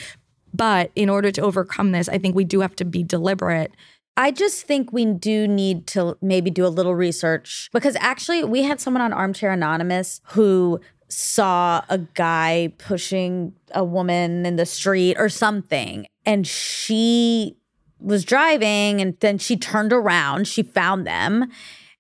[0.53, 3.71] But in order to overcome this, I think we do have to be deliberate.
[4.17, 8.63] I just think we do need to maybe do a little research because actually we
[8.63, 15.17] had someone on Armchair Anonymous who saw a guy pushing a woman in the street
[15.17, 17.58] or something and she
[18.00, 21.50] was driving and then she turned around, she found them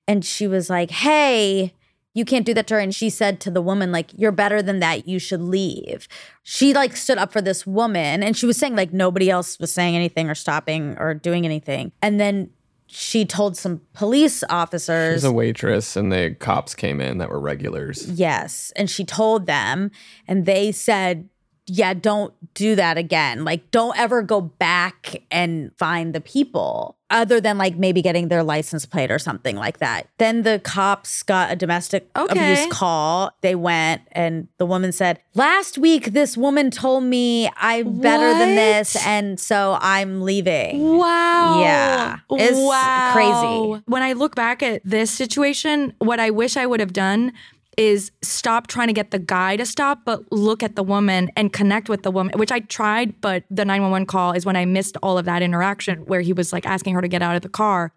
[0.07, 1.73] and she was like, "Hey,
[2.13, 4.61] you can't do that to her." And she said to the woman, like, you're better
[4.61, 5.07] than that.
[5.07, 6.07] You should leave.
[6.43, 9.71] She like stood up for this woman and she was saying like nobody else was
[9.71, 11.91] saying anything or stopping or doing anything.
[12.01, 12.49] And then
[12.93, 17.39] she told some police officers There's a waitress and the cops came in that were
[17.39, 18.09] regulars.
[18.11, 18.73] Yes.
[18.75, 19.91] And she told them,
[20.27, 21.29] and they said,
[21.73, 23.45] yeah, don't do that again.
[23.45, 28.43] Like, don't ever go back and find the people other than like maybe getting their
[28.43, 30.07] license plate or something like that.
[30.17, 32.31] Then the cops got a domestic Okay.
[32.53, 33.31] abuse call.
[33.39, 38.55] They went, and the woman said, Last week, this woman told me I'm better than
[38.55, 38.97] this.
[39.05, 40.97] And so I'm leaving.
[40.97, 41.61] Wow.
[41.61, 42.17] Yeah.
[42.31, 43.81] It's crazy.
[43.85, 47.31] When I look back at this situation, what I wish I would have done
[47.77, 51.53] is stop trying to get the guy to stop, but look at the woman and
[51.53, 54.97] connect with the woman, which I tried, but the 911 call is when I missed
[55.01, 57.49] all of that interaction where he was like asking her to get out of the
[57.49, 57.93] car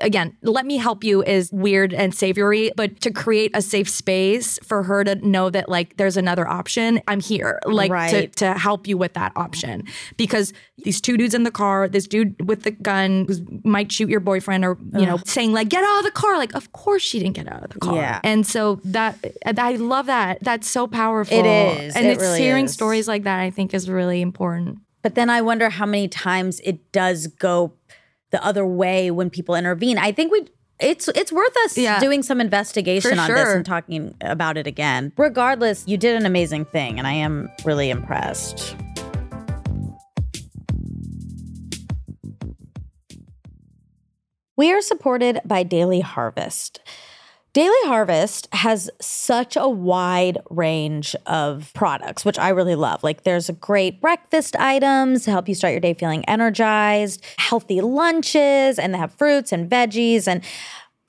[0.00, 4.58] again, let me help you is weird and savory, but to create a safe space
[4.62, 8.36] for her to know that like there's another option, I'm here, like to, Right.
[8.36, 9.84] to help you with that option.
[10.16, 14.08] Because these two dudes in the car, this dude with the gun who might shoot
[14.08, 16.38] your boyfriend or, you know, saying like, get out of the car.
[16.38, 17.96] Like, of course she didn't get out of the car.
[17.96, 18.20] Yeah.
[18.24, 20.38] And so that, I love that.
[20.42, 21.36] That's so powerful.
[21.38, 21.94] It is.
[21.96, 22.72] And It it's really hearing is.
[22.72, 24.78] stories like that, I think is really important.
[25.02, 27.74] But then I wonder how many times it does go
[28.30, 29.98] the other way when people intervene.
[29.98, 30.46] I think we
[30.78, 31.98] it's it's worth us yeah.
[32.00, 33.36] doing some investigation For on sure.
[33.36, 35.12] this and talking about it again.
[35.16, 38.76] Regardless, you did an amazing thing and I am really impressed.
[44.58, 46.80] We are supported by Daily Harvest.
[47.56, 53.02] Daily Harvest has such a wide range of products, which I really love.
[53.02, 57.80] Like there's a great breakfast items to help you start your day feeling energized, healthy
[57.80, 60.28] lunches, and they have fruits and veggies.
[60.28, 60.44] And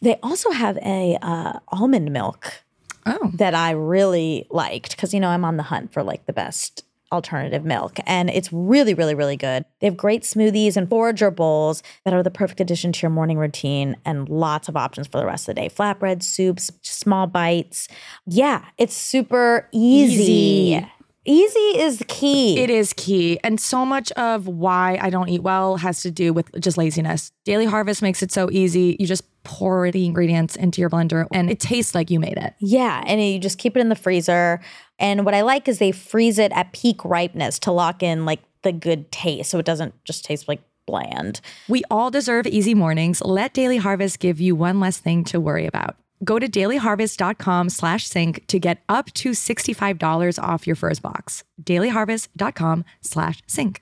[0.02, 2.64] they also have a uh, almond milk
[3.06, 3.30] Oh.
[3.34, 6.86] that I really liked because you know I'm on the hunt for like the best
[7.12, 9.66] alternative milk and it's really really really good.
[9.80, 13.38] They have great smoothies and forager bowls that are the perfect addition to your morning
[13.38, 15.70] routine and lots of options for the rest of the day.
[15.70, 17.88] Flatbread, soups, small bites.
[18.26, 20.24] Yeah, it's super easy.
[20.24, 20.88] Easy.
[21.30, 22.58] Easy is the key.
[22.58, 23.38] It is key.
[23.44, 27.34] And so much of why I don't eat well has to do with just laziness.
[27.44, 28.96] Daily Harvest makes it so easy.
[28.98, 32.54] You just pour the ingredients into your blender and it tastes like you made it.
[32.60, 34.60] Yeah, and you just keep it in the freezer.
[35.00, 38.42] And what I like is they freeze it at peak ripeness to lock in like
[38.64, 41.40] the good taste so it doesn't just taste like bland.
[41.70, 43.22] We all deserve easy mornings.
[43.22, 45.96] Let Daily Harvest give you one less thing to worry about.
[46.24, 51.44] Go to dailyharvest.com slash sync to get up to $65 off your first box.
[51.64, 53.82] dailyharvest.com slash sync.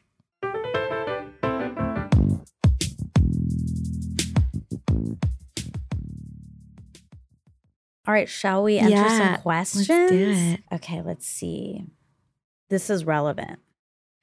[8.08, 9.88] All right, shall we answer Yeah, some let's questions?
[10.10, 10.60] do it.
[10.76, 11.86] Okay, let's see.
[12.70, 13.60] This is relevant.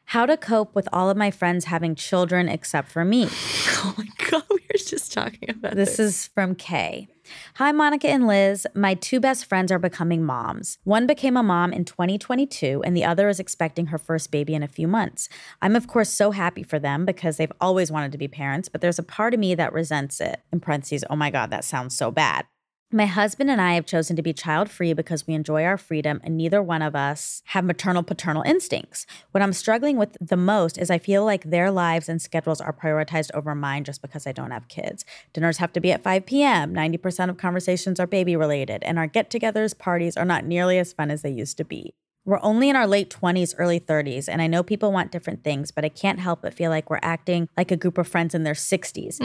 [0.07, 3.29] How to cope with all of my friends having children except for me.
[3.85, 5.97] Oh my God, we were just talking about this.
[5.97, 7.09] This is from Kay.
[7.57, 8.64] Hi, Monica and Liz.
[8.77, 10.79] My two best friends are becoming moms.
[10.85, 14.62] One became a mom in 2022, and the other is expecting her first baby in
[14.62, 15.29] a few months.
[15.61, 18.81] I'm, of course, so happy for them because they've always wanted to be parents, but
[18.81, 20.40] there's a part of me that resents it.
[20.53, 22.47] In parentheses, oh my God, that sounds so bad.
[22.95, 26.21] My husband and I have chosen to be child free because we enjoy our freedom
[26.23, 29.07] and neither one of us have maternal paternal instincts.
[29.31, 32.71] What I'm struggling with the most is I feel like their lives and schedules are
[32.71, 35.07] prioritized over mine just because I don't have kids.
[35.33, 39.07] Dinners have to be at 5 p.m., 90% of conversations are baby related, and our
[39.07, 41.95] get togethers, parties are not nearly as fun as they used to be.
[42.25, 45.73] We're only in our late 20s, early 30s, and I know people want different things,
[45.73, 48.45] but I can't help but feel like we're acting like a group of friends in
[48.45, 49.19] their 60s.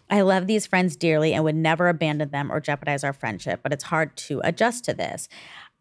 [0.10, 3.72] I love these friends dearly and would never abandon them or jeopardize our friendship, but
[3.72, 5.28] it's hard to adjust to this.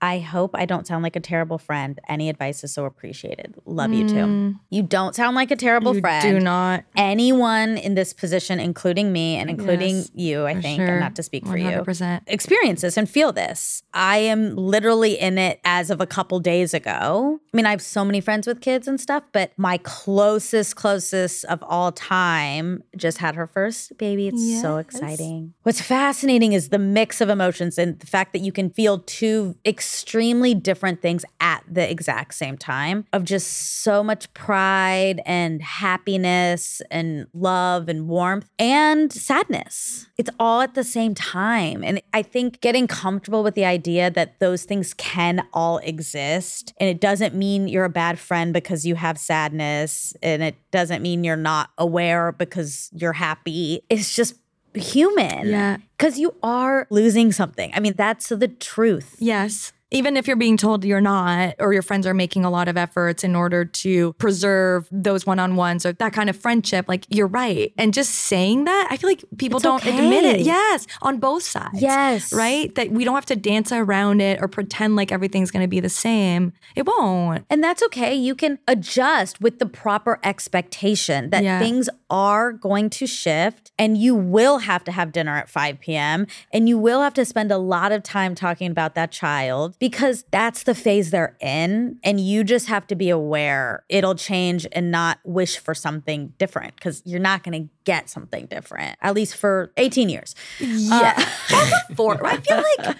[0.01, 1.99] I hope I don't sound like a terrible friend.
[2.07, 3.55] Any advice is so appreciated.
[3.65, 4.55] Love you too.
[4.69, 6.21] You don't sound like a terrible You friend.
[6.23, 6.85] do not.
[6.95, 10.87] Anyone in this position, including me and including Yes, you, I think, sure.
[10.87, 12.21] and not to speak for you, 100%.
[12.27, 13.83] experience this and feel this.
[13.93, 17.39] I am literally in it as of a couple days ago.
[17.53, 21.43] I mean, I have so many friends with kids and stuff, but my closest, closest
[21.45, 24.27] of all time just had her first baby.
[24.29, 25.53] It's so exciting.
[25.63, 29.55] What's fascinating is the mix of emotions and the fact that you can feel two
[29.89, 36.79] extremely different things at the exact same time of just so much pride and happiness
[36.91, 40.07] and love and warmth and sadness.
[40.15, 41.83] It's all at the same time.
[41.83, 46.87] And I think getting comfortable with the idea that those things can all exist and
[46.87, 51.23] it doesn't mean you're a bad friend because you have sadness and it doesn't mean
[51.23, 53.81] you're not aware because you're happy.
[53.89, 54.35] It's just
[54.75, 55.47] human.
[55.47, 55.77] Yeah.
[55.97, 57.71] Because you are losing something.
[57.73, 59.15] I mean, that's the truth.
[59.17, 59.73] Yes.
[59.91, 62.77] Even if you're being told you're not, or your friends are making a lot of
[62.77, 67.05] efforts in order to preserve those one on ones or that kind of friendship, like
[67.09, 67.73] you're right.
[67.77, 70.41] And just saying that, I feel like people It's don't admit it.
[70.41, 70.85] Yes.
[71.01, 71.81] On both sides.
[71.81, 72.31] Yes.
[72.31, 72.73] Right?
[72.75, 75.79] That we don't have to dance around it or pretend like everything's going to be
[75.79, 76.53] the same.
[76.75, 77.45] It won't.
[77.49, 78.13] And that's okay.
[78.13, 81.59] You can adjust with the proper expectation that Yeah.
[81.59, 86.27] things are going to shift and you will have to have dinner at 5 p.m.
[86.51, 90.23] and you will have to spend a lot of time talking about that child because
[90.31, 91.97] that's the phase they're in.
[92.03, 96.75] And you just have to be aware it'll change and not wish for something different
[96.75, 100.35] because you're not going to get something different, at least for 18 years.
[100.61, 101.13] Uh, yeah.
[101.95, 102.95] For I feel like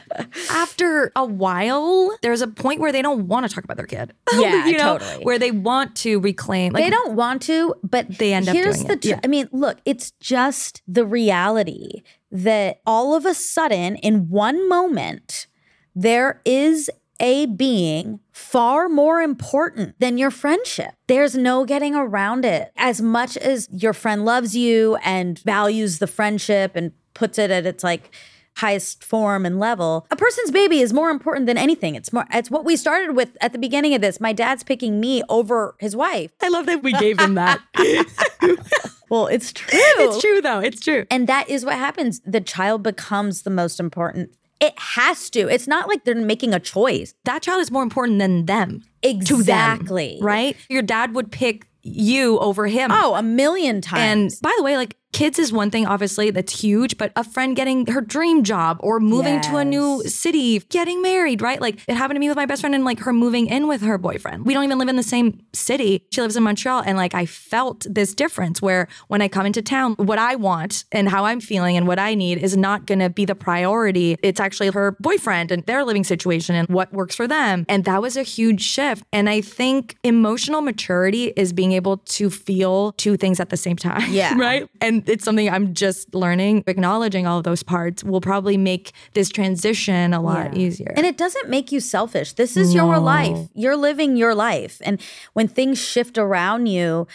[0.51, 4.13] after a while, there's a point where they don't want to talk about their kid.
[4.33, 5.23] Yeah, you know, totally.
[5.25, 6.73] where they want to reclaim.
[6.73, 9.01] Like they don't want to, but They end up here's doing the it.
[9.01, 9.19] tr- Yeah.
[9.23, 15.47] I mean, look, it's just the reality that all of a sudden, in one moment,
[15.95, 20.93] there is a being far more important than your friendship.
[21.07, 22.71] There's no getting around it.
[22.77, 27.65] As much as your friend loves you and values the friendship and puts it at
[27.65, 28.15] its like
[28.55, 31.95] highest form and level, a person's baby is more important than anything.
[31.95, 34.21] It's more it's what we started with at the beginning of this.
[34.21, 36.31] My dad's picking me over his wife.
[36.41, 37.59] I love that we gave him that.
[39.09, 39.69] Well, it's true.
[39.73, 40.59] it's true though.
[40.59, 41.05] It's true.
[41.09, 42.21] And that is what happens.
[42.25, 44.29] The child becomes the most important.
[44.59, 45.47] It has to.
[45.47, 47.13] It's not like they're making a choice.
[47.25, 48.81] That child is more important than them.
[49.03, 50.17] To them, Exactly.
[50.21, 50.57] right?
[50.69, 52.91] Your dad would pick you over him.
[52.93, 54.33] Oh, a million times.
[54.33, 57.55] And by the way, like kids is one thing, obviously, that's huge, but a friend
[57.55, 61.59] getting her dream job or moving to a new city, getting married, right?
[61.59, 63.81] Like it happened to me with my best friend and like her moving in with
[63.81, 64.45] her boyfriend.
[64.45, 66.05] We don't even live in the same city.
[66.11, 66.83] She lives in Montreal.
[66.85, 70.85] And like I felt this difference where when I come into town, what I want
[70.91, 74.17] and how I'm feeling and what I need is not going to be the priority.
[74.21, 77.65] It's actually her boyfriend and their living situation and what works for them.
[77.67, 79.03] And that was a huge shift.
[79.11, 83.75] And I think emotional maturity is being able to feel two things at the same
[83.75, 84.11] time.
[84.11, 84.33] Yeah.
[84.37, 84.69] right.
[84.81, 86.63] And it's something I'm just learning.
[86.67, 90.61] Acknowledging all of those parts will probably make this transition a lot Yeah.
[90.61, 90.93] easier.
[90.95, 92.33] And it doesn't make you selfish.
[92.33, 93.49] This is your life.
[93.53, 94.81] You're living your life.
[94.83, 95.01] And
[95.33, 97.07] when things shift around you,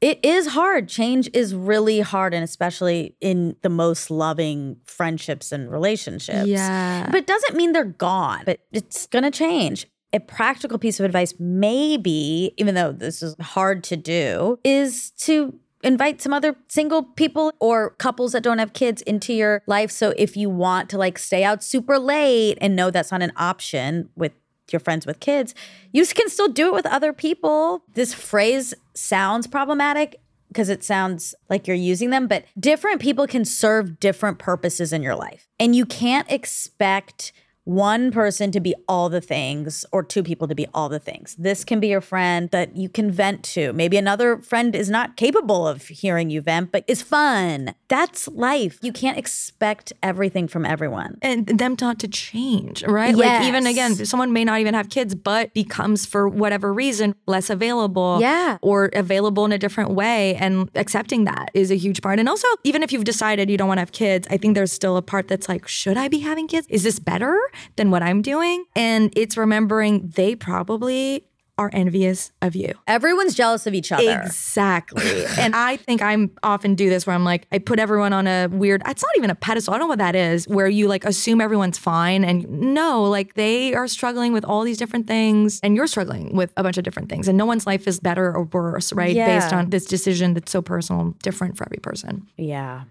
[0.00, 0.88] it is hard.
[0.88, 6.46] Change is really hard, and especially in the most loving friendships and relationships.
[6.46, 7.06] Yeah.
[7.06, 9.86] But it doesn't mean they're gone, but it's going to change.
[10.12, 15.58] A practical piece of advice, maybe, even though this is hard to do, is to
[15.82, 19.90] invite some other single people or couples that don't have kids into your life.
[19.90, 23.32] So if you want to like stay out super late and know that's not an
[23.36, 24.32] option with
[24.70, 25.54] your friends with kids,
[25.92, 27.82] you can still do it with other people.
[27.94, 33.44] This phrase sounds problematic because it sounds like you're using them, but different people can
[33.44, 35.46] serve different purposes in your life.
[35.60, 37.32] And you can't expect
[37.68, 41.36] one person to be all the things or two people to be all the things.
[41.38, 43.74] This can be your friend that you can vent to.
[43.74, 47.74] Maybe another friend is not capable of hearing you vent, but is fun.
[47.88, 48.78] That's life.
[48.80, 51.18] You can't expect everything from everyone.
[51.20, 53.14] and them not to change, right?
[53.14, 57.50] Like even again, someone may not even have kids, but becomes for whatever reason less
[57.50, 58.56] available, Yeah.
[58.62, 62.18] or available in a different way, and accepting that is a huge part.
[62.18, 64.72] And also, even if you've decided you don't want to have kids, I think there's
[64.72, 66.66] still a part that's like, should I be having kids?
[66.70, 67.38] Is this better
[67.76, 68.64] than what I'm doing?
[68.74, 71.24] And it's remembering they probably
[71.58, 72.72] are envious of you.
[72.86, 74.20] Everyone's jealous of each other.
[74.20, 75.26] Exactly.
[75.38, 78.46] and I think I'm often do this where I'm like, I put everyone on a
[78.46, 79.74] weird, it's not even a pedestal.
[79.74, 82.24] I don't know what that is, where you like assume everyone's fine.
[82.24, 86.52] And no, like they are struggling with all these different things and you're struggling with
[86.56, 87.26] a bunch of different things.
[87.26, 89.16] And no one's life is better or worse, right?
[89.16, 92.28] Based on this decision that's so personal, different for every person.
[92.36, 92.84] Yeah.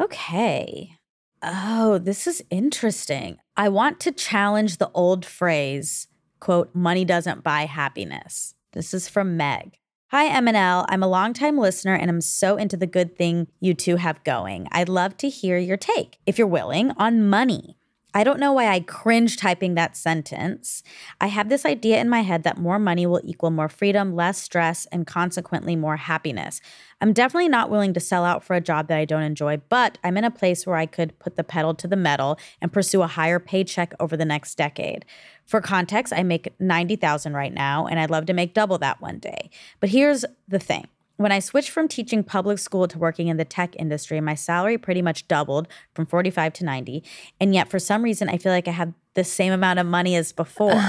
[0.00, 0.96] Okay.
[1.42, 3.38] Oh, this is interesting.
[3.56, 6.08] I want to challenge the old phrase,
[6.40, 8.56] quote, money doesn't buy happiness.
[8.72, 9.78] This is from Meg.
[10.08, 10.86] Hi, MNL.
[10.88, 14.66] I'm a longtime listener and I'm so into the good thing you two have going.
[14.72, 17.76] I'd love to hear your take, if you're willing, on money.
[18.16, 20.84] I don't know why I cringe typing that sentence.
[21.20, 24.40] I have this idea in my head that more money will equal more freedom, less
[24.40, 26.60] stress, and consequently more happiness.
[27.00, 29.98] I'm definitely not willing to sell out for a job that I don't enjoy, but
[30.04, 33.02] I'm in a place where I could put the pedal to the metal and pursue
[33.02, 35.04] a higher paycheck over the next decade.
[35.44, 39.18] For context, I make 90,000 right now and I'd love to make double that one
[39.18, 39.50] day.
[39.80, 40.86] But here's the thing.
[41.16, 44.78] When I switched from teaching public school to working in the tech industry, my salary
[44.78, 47.04] pretty much doubled from 45 to 90.
[47.40, 50.16] And yet, for some reason, I feel like I have the same amount of money
[50.16, 50.74] as before.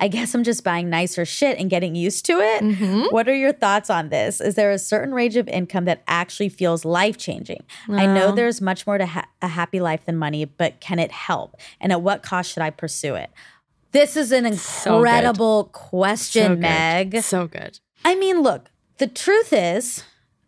[0.00, 2.62] I guess I'm just buying nicer shit and getting used to it.
[2.62, 3.06] Mm-hmm.
[3.10, 4.40] What are your thoughts on this?
[4.40, 7.64] Is there a certain range of income that actually feels life changing?
[7.88, 11.10] I know there's much more to ha- a happy life than money, but can it
[11.10, 11.56] help?
[11.80, 13.30] And at what cost should I pursue it?
[13.90, 16.60] This is an incredible question, good.
[16.60, 17.20] Meg.
[17.22, 17.80] So good.
[18.04, 20.04] I mean, look, the truth is,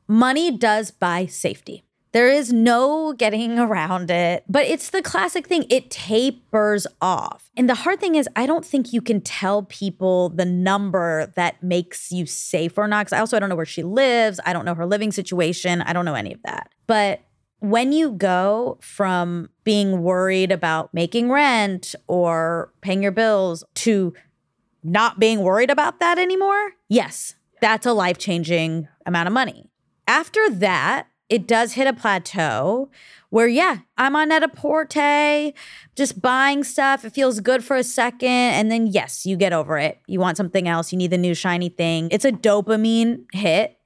[0.06, 1.84] money does buy safety.
[2.12, 5.64] There is no getting around it, but it's the classic thing.
[5.70, 7.50] It tapers off.
[7.56, 11.62] And the hard thing is, I don't think you can tell people the number that
[11.62, 13.06] makes you safe or not.
[13.06, 14.40] Because I also I don't know where she lives.
[14.44, 15.82] I don't know her living situation.
[15.82, 16.72] I don't know any of that.
[16.88, 17.20] But
[17.60, 24.14] when you go from being worried about making rent or paying your bills to
[24.82, 29.70] not being worried about that anymore, yes, that's a life changing amount of money.
[30.06, 32.90] After that, it does hit a plateau
[33.28, 35.52] where, yeah, I'm on Net-a-Porter,
[35.94, 37.04] just buying stuff.
[37.04, 38.28] It feels good for a second.
[38.28, 40.00] And then, yes, you get over it.
[40.08, 40.90] You want something else.
[40.90, 42.08] You need the new shiny thing.
[42.10, 43.78] It's a dopamine hit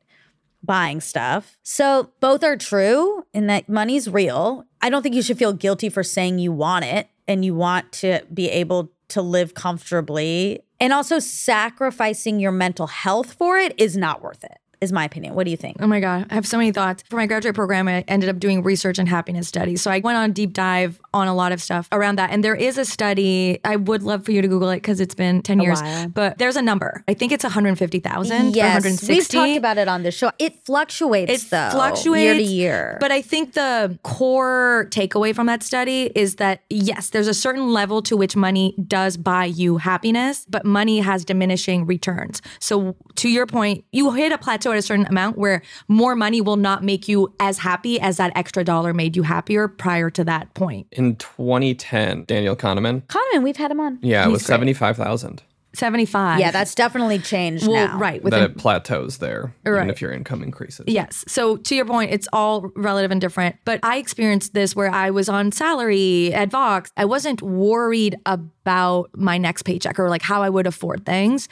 [0.62, 1.58] buying stuff.
[1.62, 4.64] So both are true in that money's real.
[4.80, 7.92] I don't think you should feel guilty for saying you want it and you want
[7.92, 10.62] to be able to live comfortably.
[10.84, 14.58] And also sacrificing your mental health for it is not worth it.
[14.84, 15.34] Is my opinion.
[15.34, 15.78] What do you think?
[15.80, 16.26] Oh my God.
[16.30, 17.02] I have so many thoughts.
[17.08, 19.80] For my graduate program, I ended up doing research and happiness studies.
[19.80, 22.30] So I went on a deep dive on a lot of stuff around that.
[22.30, 25.14] And there is a study, I would love for you to Google it because it's
[25.14, 26.08] been 10 years, while.
[26.08, 27.02] but there's a number.
[27.08, 29.12] I think it's 150,000 or Yes, 160.
[29.14, 30.30] we've talked about it on this show.
[30.38, 32.98] It fluctuates it though, fluctuates year to year.
[33.00, 37.72] But I think the core takeaway from that study is that yes, there's a certain
[37.72, 42.42] level to which money does buy you happiness, but money has diminishing returns.
[42.58, 46.40] So to your point, you hit a plateau at a certain amount where more money
[46.40, 50.24] will not make you as happy as that extra dollar made you happier prior to
[50.24, 50.86] that point.
[50.92, 53.02] In 2010, Daniel Kahneman.
[53.06, 53.98] Kahneman, we've had him on.
[54.02, 54.54] Yeah, it was great.
[54.54, 55.42] 75,000.
[55.74, 56.40] 75.
[56.40, 57.98] Yeah, that's definitely changed well, now.
[57.98, 58.22] right.
[58.22, 60.84] Then Within, it plateaus there, even if your income increases.
[60.86, 61.24] Yes.
[61.26, 63.56] So to your point, it's all relative and different.
[63.64, 66.90] But I experienced this where I was on salary at Vox.
[66.96, 71.48] I wasn't worried about my next paycheck or like how I would afford things.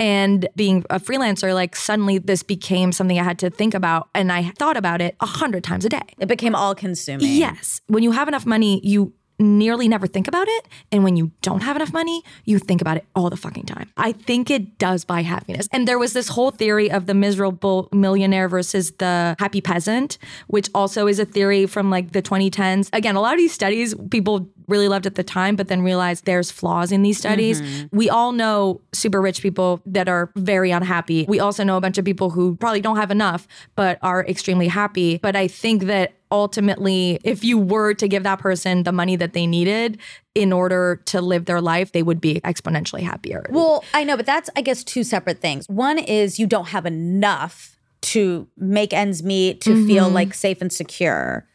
[0.00, 4.08] And being a freelancer, like suddenly this became something I had to think about.
[4.14, 6.00] And I thought about it a hundred times a day.
[6.18, 7.26] It became all consuming.
[7.28, 7.82] Yes.
[7.86, 10.68] When you have enough money, you nearly never think about it.
[10.92, 13.90] And when you don't have enough money, you think about it all the fucking time.
[13.96, 15.68] I think it does buy happiness.
[15.72, 20.68] And there was this whole theory of the miserable millionaire versus the happy peasant, which
[20.74, 22.90] also is a theory from like the 2010s.
[22.92, 26.24] Again, a lot of these studies people really loved at the time, but then realized
[26.24, 27.60] there's flaws in these studies.
[27.60, 27.96] Mm-hmm.
[27.96, 31.26] We all know super rich people that are very unhappy.
[31.28, 34.68] We also know a bunch of people who probably don't have enough, but are extremely
[34.68, 35.18] happy.
[35.18, 39.32] But I think that ultimately, if you were to give that person the money that
[39.32, 39.98] they needed
[40.34, 43.44] in order to live their life, they would be exponentially happier.
[43.50, 45.66] Well, I know, but that's, I guess, two separate things.
[45.68, 50.14] One is you don't have enough to make ends meet, to feel mm-hmm.
[50.14, 51.46] like safe and secure.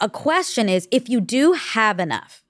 [0.00, 2.42] A question is if you do have enough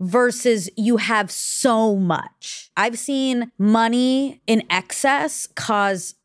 [0.00, 2.70] versus you have so much.
[2.76, 6.16] I've seen money in excess cause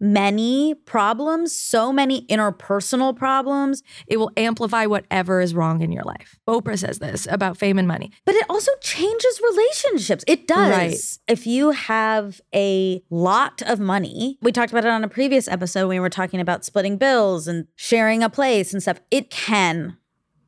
[0.00, 3.82] many problems, so many interpersonal problems.
[4.06, 6.38] it will amplify whatever is wrong in your life.
[6.48, 8.10] Oprah says this about fame and money.
[8.24, 10.24] But it also changes relationships.
[10.26, 10.70] It does.
[10.70, 10.96] Right.
[11.28, 15.88] If you have a lot of money, we talked about it on a previous episode
[15.88, 19.00] when we were talking about splitting bills and sharing a place and stuff.
[19.10, 19.96] It can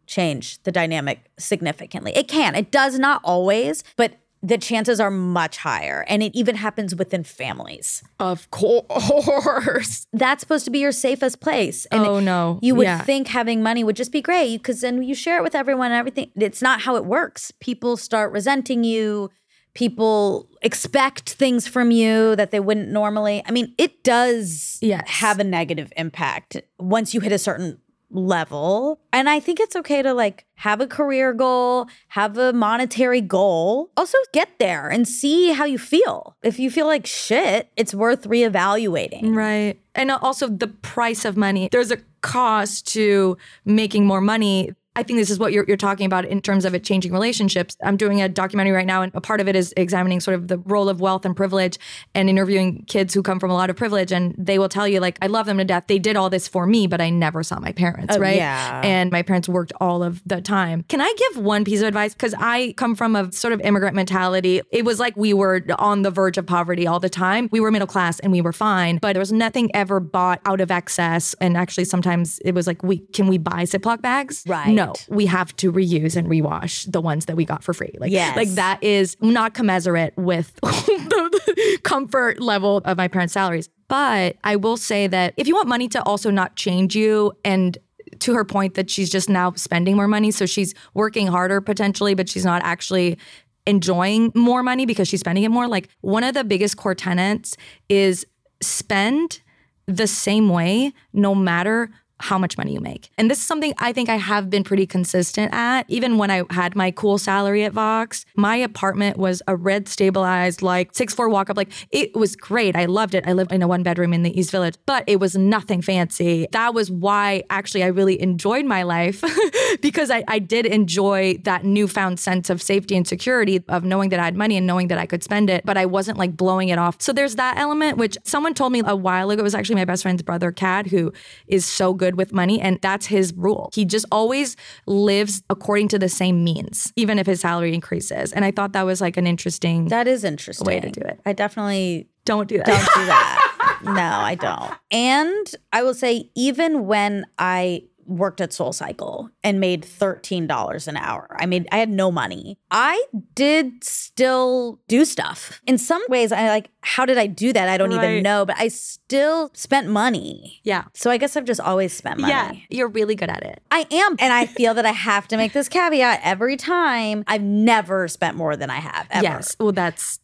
[0.07, 2.13] change the dynamic significantly.
[2.15, 2.55] It can.
[2.55, 6.05] It does not always, but the chances are much higher.
[6.09, 8.03] And it even happens within families.
[8.19, 10.07] Of course.
[10.13, 11.87] That's supposed to be your safest place.
[11.87, 12.59] And oh no.
[12.63, 13.03] you would Yeah.
[13.03, 15.95] think having money would just be great because then you share it with everyone and
[15.99, 16.31] everything.
[16.37, 17.53] It's not how it works.
[17.61, 19.31] People start resenting you.
[19.75, 23.43] People expect things from you that they wouldn't normally.
[23.47, 25.09] I mean, it does Yes.
[25.09, 27.79] have a negative impact once you hit a certain
[28.13, 29.01] level.
[29.13, 33.91] And I think it's okay to like have a career goal, have a monetary goal.
[33.97, 36.37] Also get there and see how you feel.
[36.43, 39.35] If you feel like shit, it's worth reevaluating.
[39.35, 39.81] Right.
[39.95, 41.69] And also the price of money.
[41.71, 44.73] There's a cost to making more money.
[44.95, 47.77] I think this is what you're, you're talking about in terms of it changing relationships.
[47.83, 50.49] I'm doing a documentary right now, and a part of it is examining sort of
[50.49, 51.79] the role of wealth and privilege
[52.15, 54.13] and interviewing kids who come from a lot of privilege.
[54.13, 55.85] And they will tell you, like, I love them to death.
[55.87, 58.37] They did all this for me, but I never saw my parents, oh, right?
[58.37, 58.83] yeah.
[58.85, 60.85] And my parents worked all of the time.
[60.89, 62.13] Can I give one piece of advice?
[62.13, 64.61] Because I come from a sort of immigrant mentality.
[64.71, 67.49] It was like we were on the verge of poverty all the time.
[67.51, 70.61] We were middle class and we were fine, but there was nothing ever bought out
[70.61, 71.35] of excess.
[71.41, 74.43] And actually, sometimes it was like, we can we buy Ziploc bags?
[74.47, 74.69] Right.
[74.69, 77.95] No, we have to reuse and rewash the ones that we got for free.
[77.99, 78.37] Like, Yes.
[78.37, 83.69] like that is not commensurate with the comfort level of my parents' salaries.
[83.89, 87.77] But I will say that if you want money to also not change you and
[88.21, 90.31] to her point that she's just now spending more money.
[90.31, 93.19] So she's working harder potentially, but she's not actually
[93.67, 95.67] enjoying more money because she's spending it more.
[95.69, 97.57] Like one of the biggest core tenets
[97.89, 98.27] is
[98.63, 99.41] spend
[99.87, 101.91] the same way no matter
[102.23, 103.11] how much money you make.
[103.19, 105.85] And this is something I think I have been pretty consistent at.
[105.89, 110.63] Even when I had my cool salary at Vox, my apartment was a rent stabilized,
[110.63, 111.57] like six floor walk up.
[111.57, 112.77] Like it was great.
[112.77, 113.27] I loved it.
[113.27, 116.47] I lived in a one bedroom in the East Village, but it was nothing fancy.
[116.53, 119.23] That was why actually I really enjoyed my life
[119.83, 124.21] because I, I did enjoy that newfound sense of safety and security of knowing that
[124.21, 126.69] I had money and knowing that I could spend it, but I wasn't like blowing
[126.69, 127.01] it off.
[127.01, 129.41] So there's that element, which someone told me a while ago.
[129.41, 131.13] It was actually my best friend's brother, Cat, who
[131.47, 132.61] is so good with money.
[132.61, 133.71] And that's his rule.
[133.75, 134.57] He just always
[134.87, 138.33] lives according to the same means, even if his salary increases.
[138.33, 140.67] And I thought that was like an interesting That is interesting.
[140.67, 141.21] Way to do it.
[141.27, 142.67] I definitely don't do that.
[142.67, 143.81] don't do that.
[143.85, 144.73] no, I don't.
[144.91, 147.85] And I will say, even when I
[148.19, 152.59] worked at SoulCycle and made $13 an hour, I made I had no money.
[152.71, 153.03] I
[153.35, 155.61] did still do stuff.
[155.67, 157.69] In some ways, I like, how did I do that?
[157.69, 158.05] I don't Right.
[158.11, 160.61] even know, but I still spent money.
[160.65, 160.85] yeah.
[160.95, 162.33] So I guess I've just always spent money.
[162.33, 162.53] Yeah.
[162.71, 163.63] You're really good at it.
[163.71, 164.17] I am.
[164.19, 167.25] And I feel that I have to make this caveat every time.
[167.27, 169.23] I've never spent more than I have ever.
[169.25, 169.57] Yes.
[169.61, 170.19] Well, that's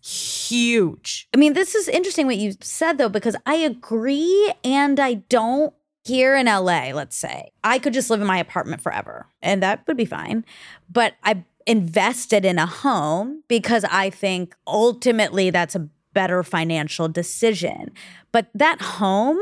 [0.48, 1.28] huge.
[1.34, 5.72] I mean, this is interesting what you said though, because I agree and I don't.
[6.08, 9.86] Here in LA, let's say, I could just live in my apartment forever and that
[9.86, 10.44] would be fine.
[10.90, 17.92] But I invested in a home because I think ultimately that's a better financial decision.
[18.32, 19.38] But that home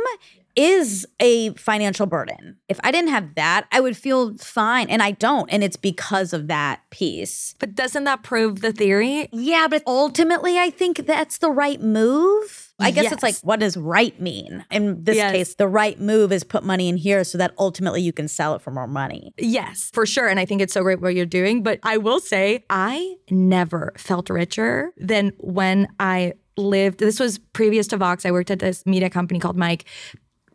[0.57, 2.57] is a financial burden.
[2.69, 4.89] If I didn't have that, I would feel fine.
[4.89, 5.49] And I don't.
[5.53, 7.55] And it's because of that piece.
[7.59, 9.29] But doesn't that prove the theory?
[9.33, 12.66] Yeah, but ultimately, I think that's the right move.
[12.79, 14.64] I guess it's like, what does right mean?
[14.70, 15.33] In this Yes.
[15.33, 18.55] case, the right move is put money in here so that ultimately you can sell
[18.55, 19.33] it for more money.
[19.39, 20.29] Yes, for sure.
[20.29, 21.62] And I think it's so great what you're doing.
[21.62, 26.99] But I will say, I never felt richer than when I lived.
[27.01, 28.24] This was previous to Vox.
[28.27, 29.85] I worked at this media company called Mic.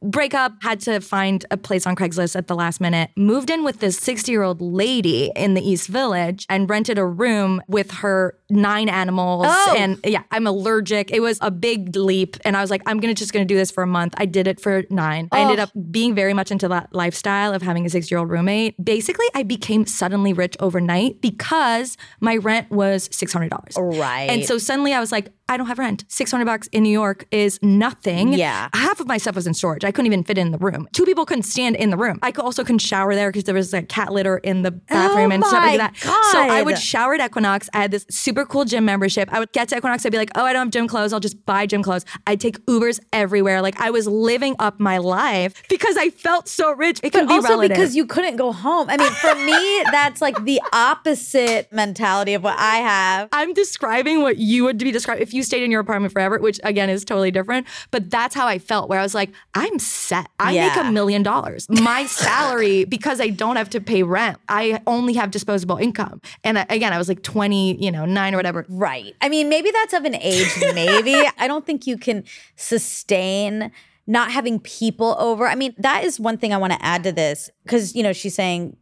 [0.04, 3.12] Breakup, had to find a place on Craigslist at the last minute.
[3.16, 7.06] Moved in with this 60 year old lady in the East Village and rented a
[7.06, 9.46] room with her nine animals.
[9.48, 9.76] Oh.
[9.78, 11.12] And yeah, I'm allergic.
[11.12, 12.36] It was a big leap.
[12.44, 14.16] And I was like, I'm gonna just gonna do this for a month.
[14.18, 15.28] I did it for nine.
[15.32, 15.64] I ended Oh.
[15.64, 18.84] up being very much into that lifestyle of having a six year old roommate.
[18.84, 23.78] Basically, I became suddenly rich overnight because my rent was $600.
[23.78, 24.30] Right.
[24.30, 26.06] And so suddenly I was like, I don't have rent.
[26.08, 28.32] 600 bucks in New York is nothing.
[28.32, 28.70] Yeah.
[28.74, 29.84] Half of my stuff was in storage.
[29.84, 30.88] I couldn't even fit in the room.
[30.94, 32.20] Two people couldn't stand in the room.
[32.22, 35.36] I also couldn't shower there because there was like cat litter in the bathroom oh
[35.36, 35.98] and stuff Oh like that.
[36.32, 37.70] So I would shower at Equinox.
[37.74, 39.28] I had this super cool gym membership.
[39.34, 40.06] I would get to Equinox.
[40.06, 41.12] I'd be like, oh, I don't have gym clothes.
[41.12, 42.06] I'll just buy gym clothes.
[42.26, 43.62] I'd take Ubers everywhere.
[43.62, 47.02] Like I was living up my life because I felt so rich.
[47.04, 47.76] It can But be also relative.
[47.76, 48.90] because you couldn't go home.
[48.90, 53.28] I mean, for me, that's like the opposite mentality of what I have.
[53.34, 56.60] I'm describing what you would be describing if you stayed in your apartment forever, which
[56.64, 57.68] again is totally different.
[57.92, 60.28] But that's how I felt, where I was like, I'm set.
[60.40, 61.68] I make a million dollars.
[61.70, 66.22] My salary, because I don't have to pay rent, I only have disposable income.
[66.44, 68.66] And again, I was like 20, you know, nine or whatever.
[68.70, 69.16] Right.
[69.22, 71.16] I mean, maybe that's of an age, maybe.
[71.38, 72.24] I don't think you can
[72.56, 73.72] sustain
[74.08, 75.48] not having people over.
[75.48, 78.14] I mean, that is one thing I want to add to this because, you know,
[78.14, 78.76] she's saying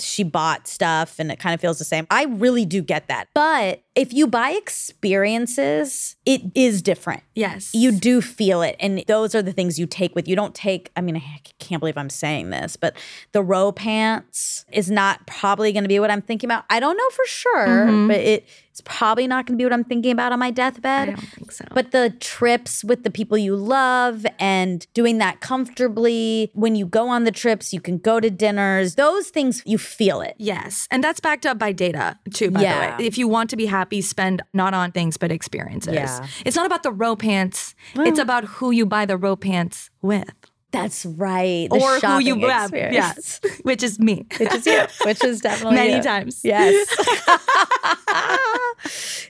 [0.00, 2.06] she bought stuff and it kind of feels the same.
[2.10, 3.28] I really do get that.
[3.34, 7.22] But if you buy experiences, it is different.
[7.34, 7.74] Yes.
[7.74, 8.76] You do feel it.
[8.80, 10.36] And those are the things you take with you.
[10.36, 12.96] Don't take, I mean, I can't believe I'm saying this, but
[13.32, 16.64] the Row pants is not probably going to be what I'm thinking about.
[16.68, 18.08] I don't know for sure, mm-hmm.
[18.08, 18.42] but
[18.76, 21.08] it's probably not going to be what I'm thinking about on my deathbed.
[21.08, 21.64] I don't think so.
[21.72, 27.08] But the trips with the people you love and doing that comfortably, when you go
[27.08, 30.34] on the trips, you can go to dinners, those things, you feel it.
[30.36, 30.86] Yes.
[30.90, 32.96] And that's backed up by data too, by Yeah.
[32.96, 33.06] the way.
[33.06, 35.94] If you want to be happy, spend not on things but experiences.
[35.94, 36.26] Yeah.
[36.44, 37.74] It's not about the Row pants.
[37.94, 40.28] it's about who you buy the Row pants with.
[40.72, 41.68] That's right.
[41.70, 42.72] The or who you grab.
[42.74, 43.40] Yes.
[43.62, 44.26] Which is me.
[44.38, 44.86] Which is you.
[45.04, 46.02] Which is definitely Many you.
[46.02, 46.40] times.
[46.44, 46.86] Yes.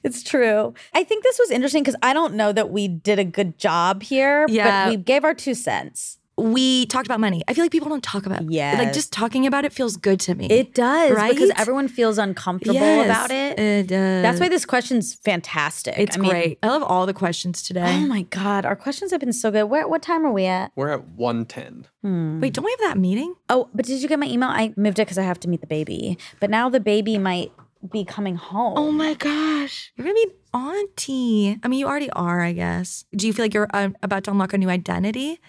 [0.02, 0.74] it's true.
[0.94, 4.02] I think this was interesting because I don't know that we did a good job
[4.02, 4.86] here, Yeah.
[4.86, 6.18] but we gave our two cents.
[6.38, 7.42] We talked about money.
[7.48, 8.76] I feel like people don't talk about yeah.
[8.78, 10.46] Like just talking about it feels good to me.
[10.50, 11.32] It does right?
[11.32, 13.58] because everyone feels uncomfortable Yes, about it.
[13.58, 14.22] It does.
[14.22, 15.94] That's why this question's fantastic.
[15.96, 16.58] it's I mean, great.
[16.62, 17.96] I love all the questions today.
[17.96, 19.64] Oh my god, our questions have been so good.
[19.64, 20.72] Where what time are we at?
[20.76, 21.86] We're at 110.
[22.40, 23.34] Wait, don't we have that meeting?
[23.48, 24.48] Oh, but did you get my email?
[24.48, 26.18] I moved it because I have to meet the baby.
[26.38, 27.50] But now the baby might
[27.90, 28.74] be coming home.
[28.76, 29.92] Oh my gosh.
[29.96, 31.58] You're going to be auntie.
[31.62, 33.04] I mean, you already are, I guess.
[33.14, 35.40] Do you feel like you're uh, about to unlock a new identity?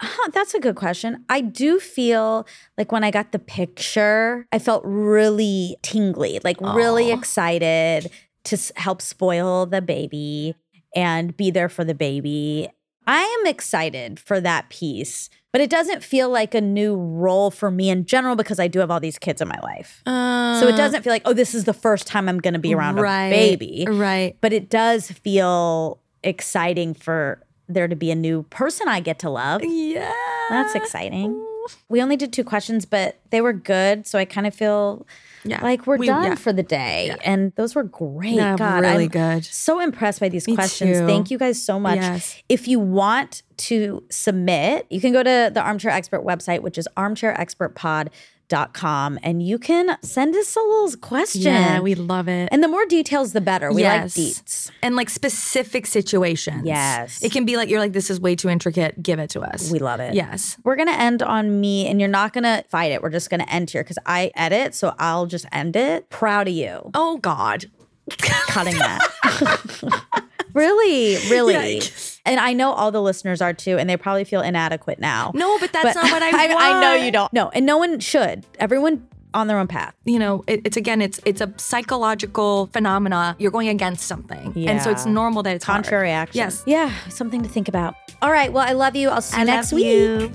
[0.00, 1.24] Huh, that's a good question.
[1.28, 2.46] I do feel
[2.76, 8.10] like when I got the picture, I felt really tingly, like really excited
[8.44, 10.54] to s- help spoil the baby
[10.94, 12.68] and be there for the baby.
[13.06, 17.70] I am excited for that piece, but it doesn't feel like a new role for
[17.70, 20.02] me in general because I do have all these kids in my life.
[20.06, 22.74] so it doesn't feel like, oh, this is the first time I'm going to be
[22.74, 23.26] around Uh, right.
[23.26, 23.86] a baby.
[23.88, 24.36] Right.
[24.40, 29.30] But it does feel exciting for there to be a new person I get to
[29.30, 29.62] love.
[29.64, 30.12] Yeah.
[30.48, 31.44] That's exciting.
[31.90, 34.06] We only did two questions, but they were good.
[34.06, 35.06] So I kind of feel
[35.44, 35.62] Yeah.
[35.62, 36.34] like we're We- done yeah.
[36.34, 37.14] for the day.
[37.22, 38.34] And those were great.
[38.36, 39.44] Yeah, God, really I'm good.
[39.44, 40.98] So impressed by these Me questions.
[41.00, 41.06] too.
[41.06, 41.96] Thank you guys so much.
[41.96, 42.36] Yes.
[42.48, 46.88] If you want to submit, you can go to the Armchair Expert website, which is
[46.96, 48.08] armchairexpertpod.com,
[48.52, 51.42] and you can send us a little question.
[51.42, 52.48] Yeah, we love it.
[52.52, 53.72] and the more details, the better.
[53.72, 54.16] We Yes.
[54.16, 54.70] like deets.
[54.82, 56.62] and like specific situations.
[56.64, 57.22] Yes.
[57.22, 59.02] It can be like, you're like, this is way too intricate.
[59.02, 59.70] Give it to us.
[59.70, 60.14] We love it.
[60.14, 60.56] Yes.
[60.64, 63.02] We're gonna end on me, and you're not gonna fight it.
[63.02, 66.08] We're just gonna end here because I edit, so I'll just end it.
[66.10, 67.66] Proud of you, Oh, God.
[68.18, 70.08] cutting that.
[70.54, 71.54] really, really.
[71.54, 72.20] Yikes.
[72.24, 75.32] And I know all the listeners are too, and they probably feel inadequate now.
[75.34, 77.32] No, but that's not what I I, I know you don't.
[77.32, 78.44] No, and no one should.
[78.58, 79.94] Everyone on their own path.
[80.04, 83.36] you know, it, it's again, it's it's a psychological phenomena.
[83.38, 85.84] You're going against something, and so it's normal that it's hard.
[85.84, 86.38] Contrary action.
[86.38, 86.62] Yes.
[86.66, 87.94] Yeah, something to think about.
[88.22, 88.52] All right.
[88.52, 89.10] Well, I love you.
[89.10, 89.86] I'll see you I next week.
[89.86, 90.32] you.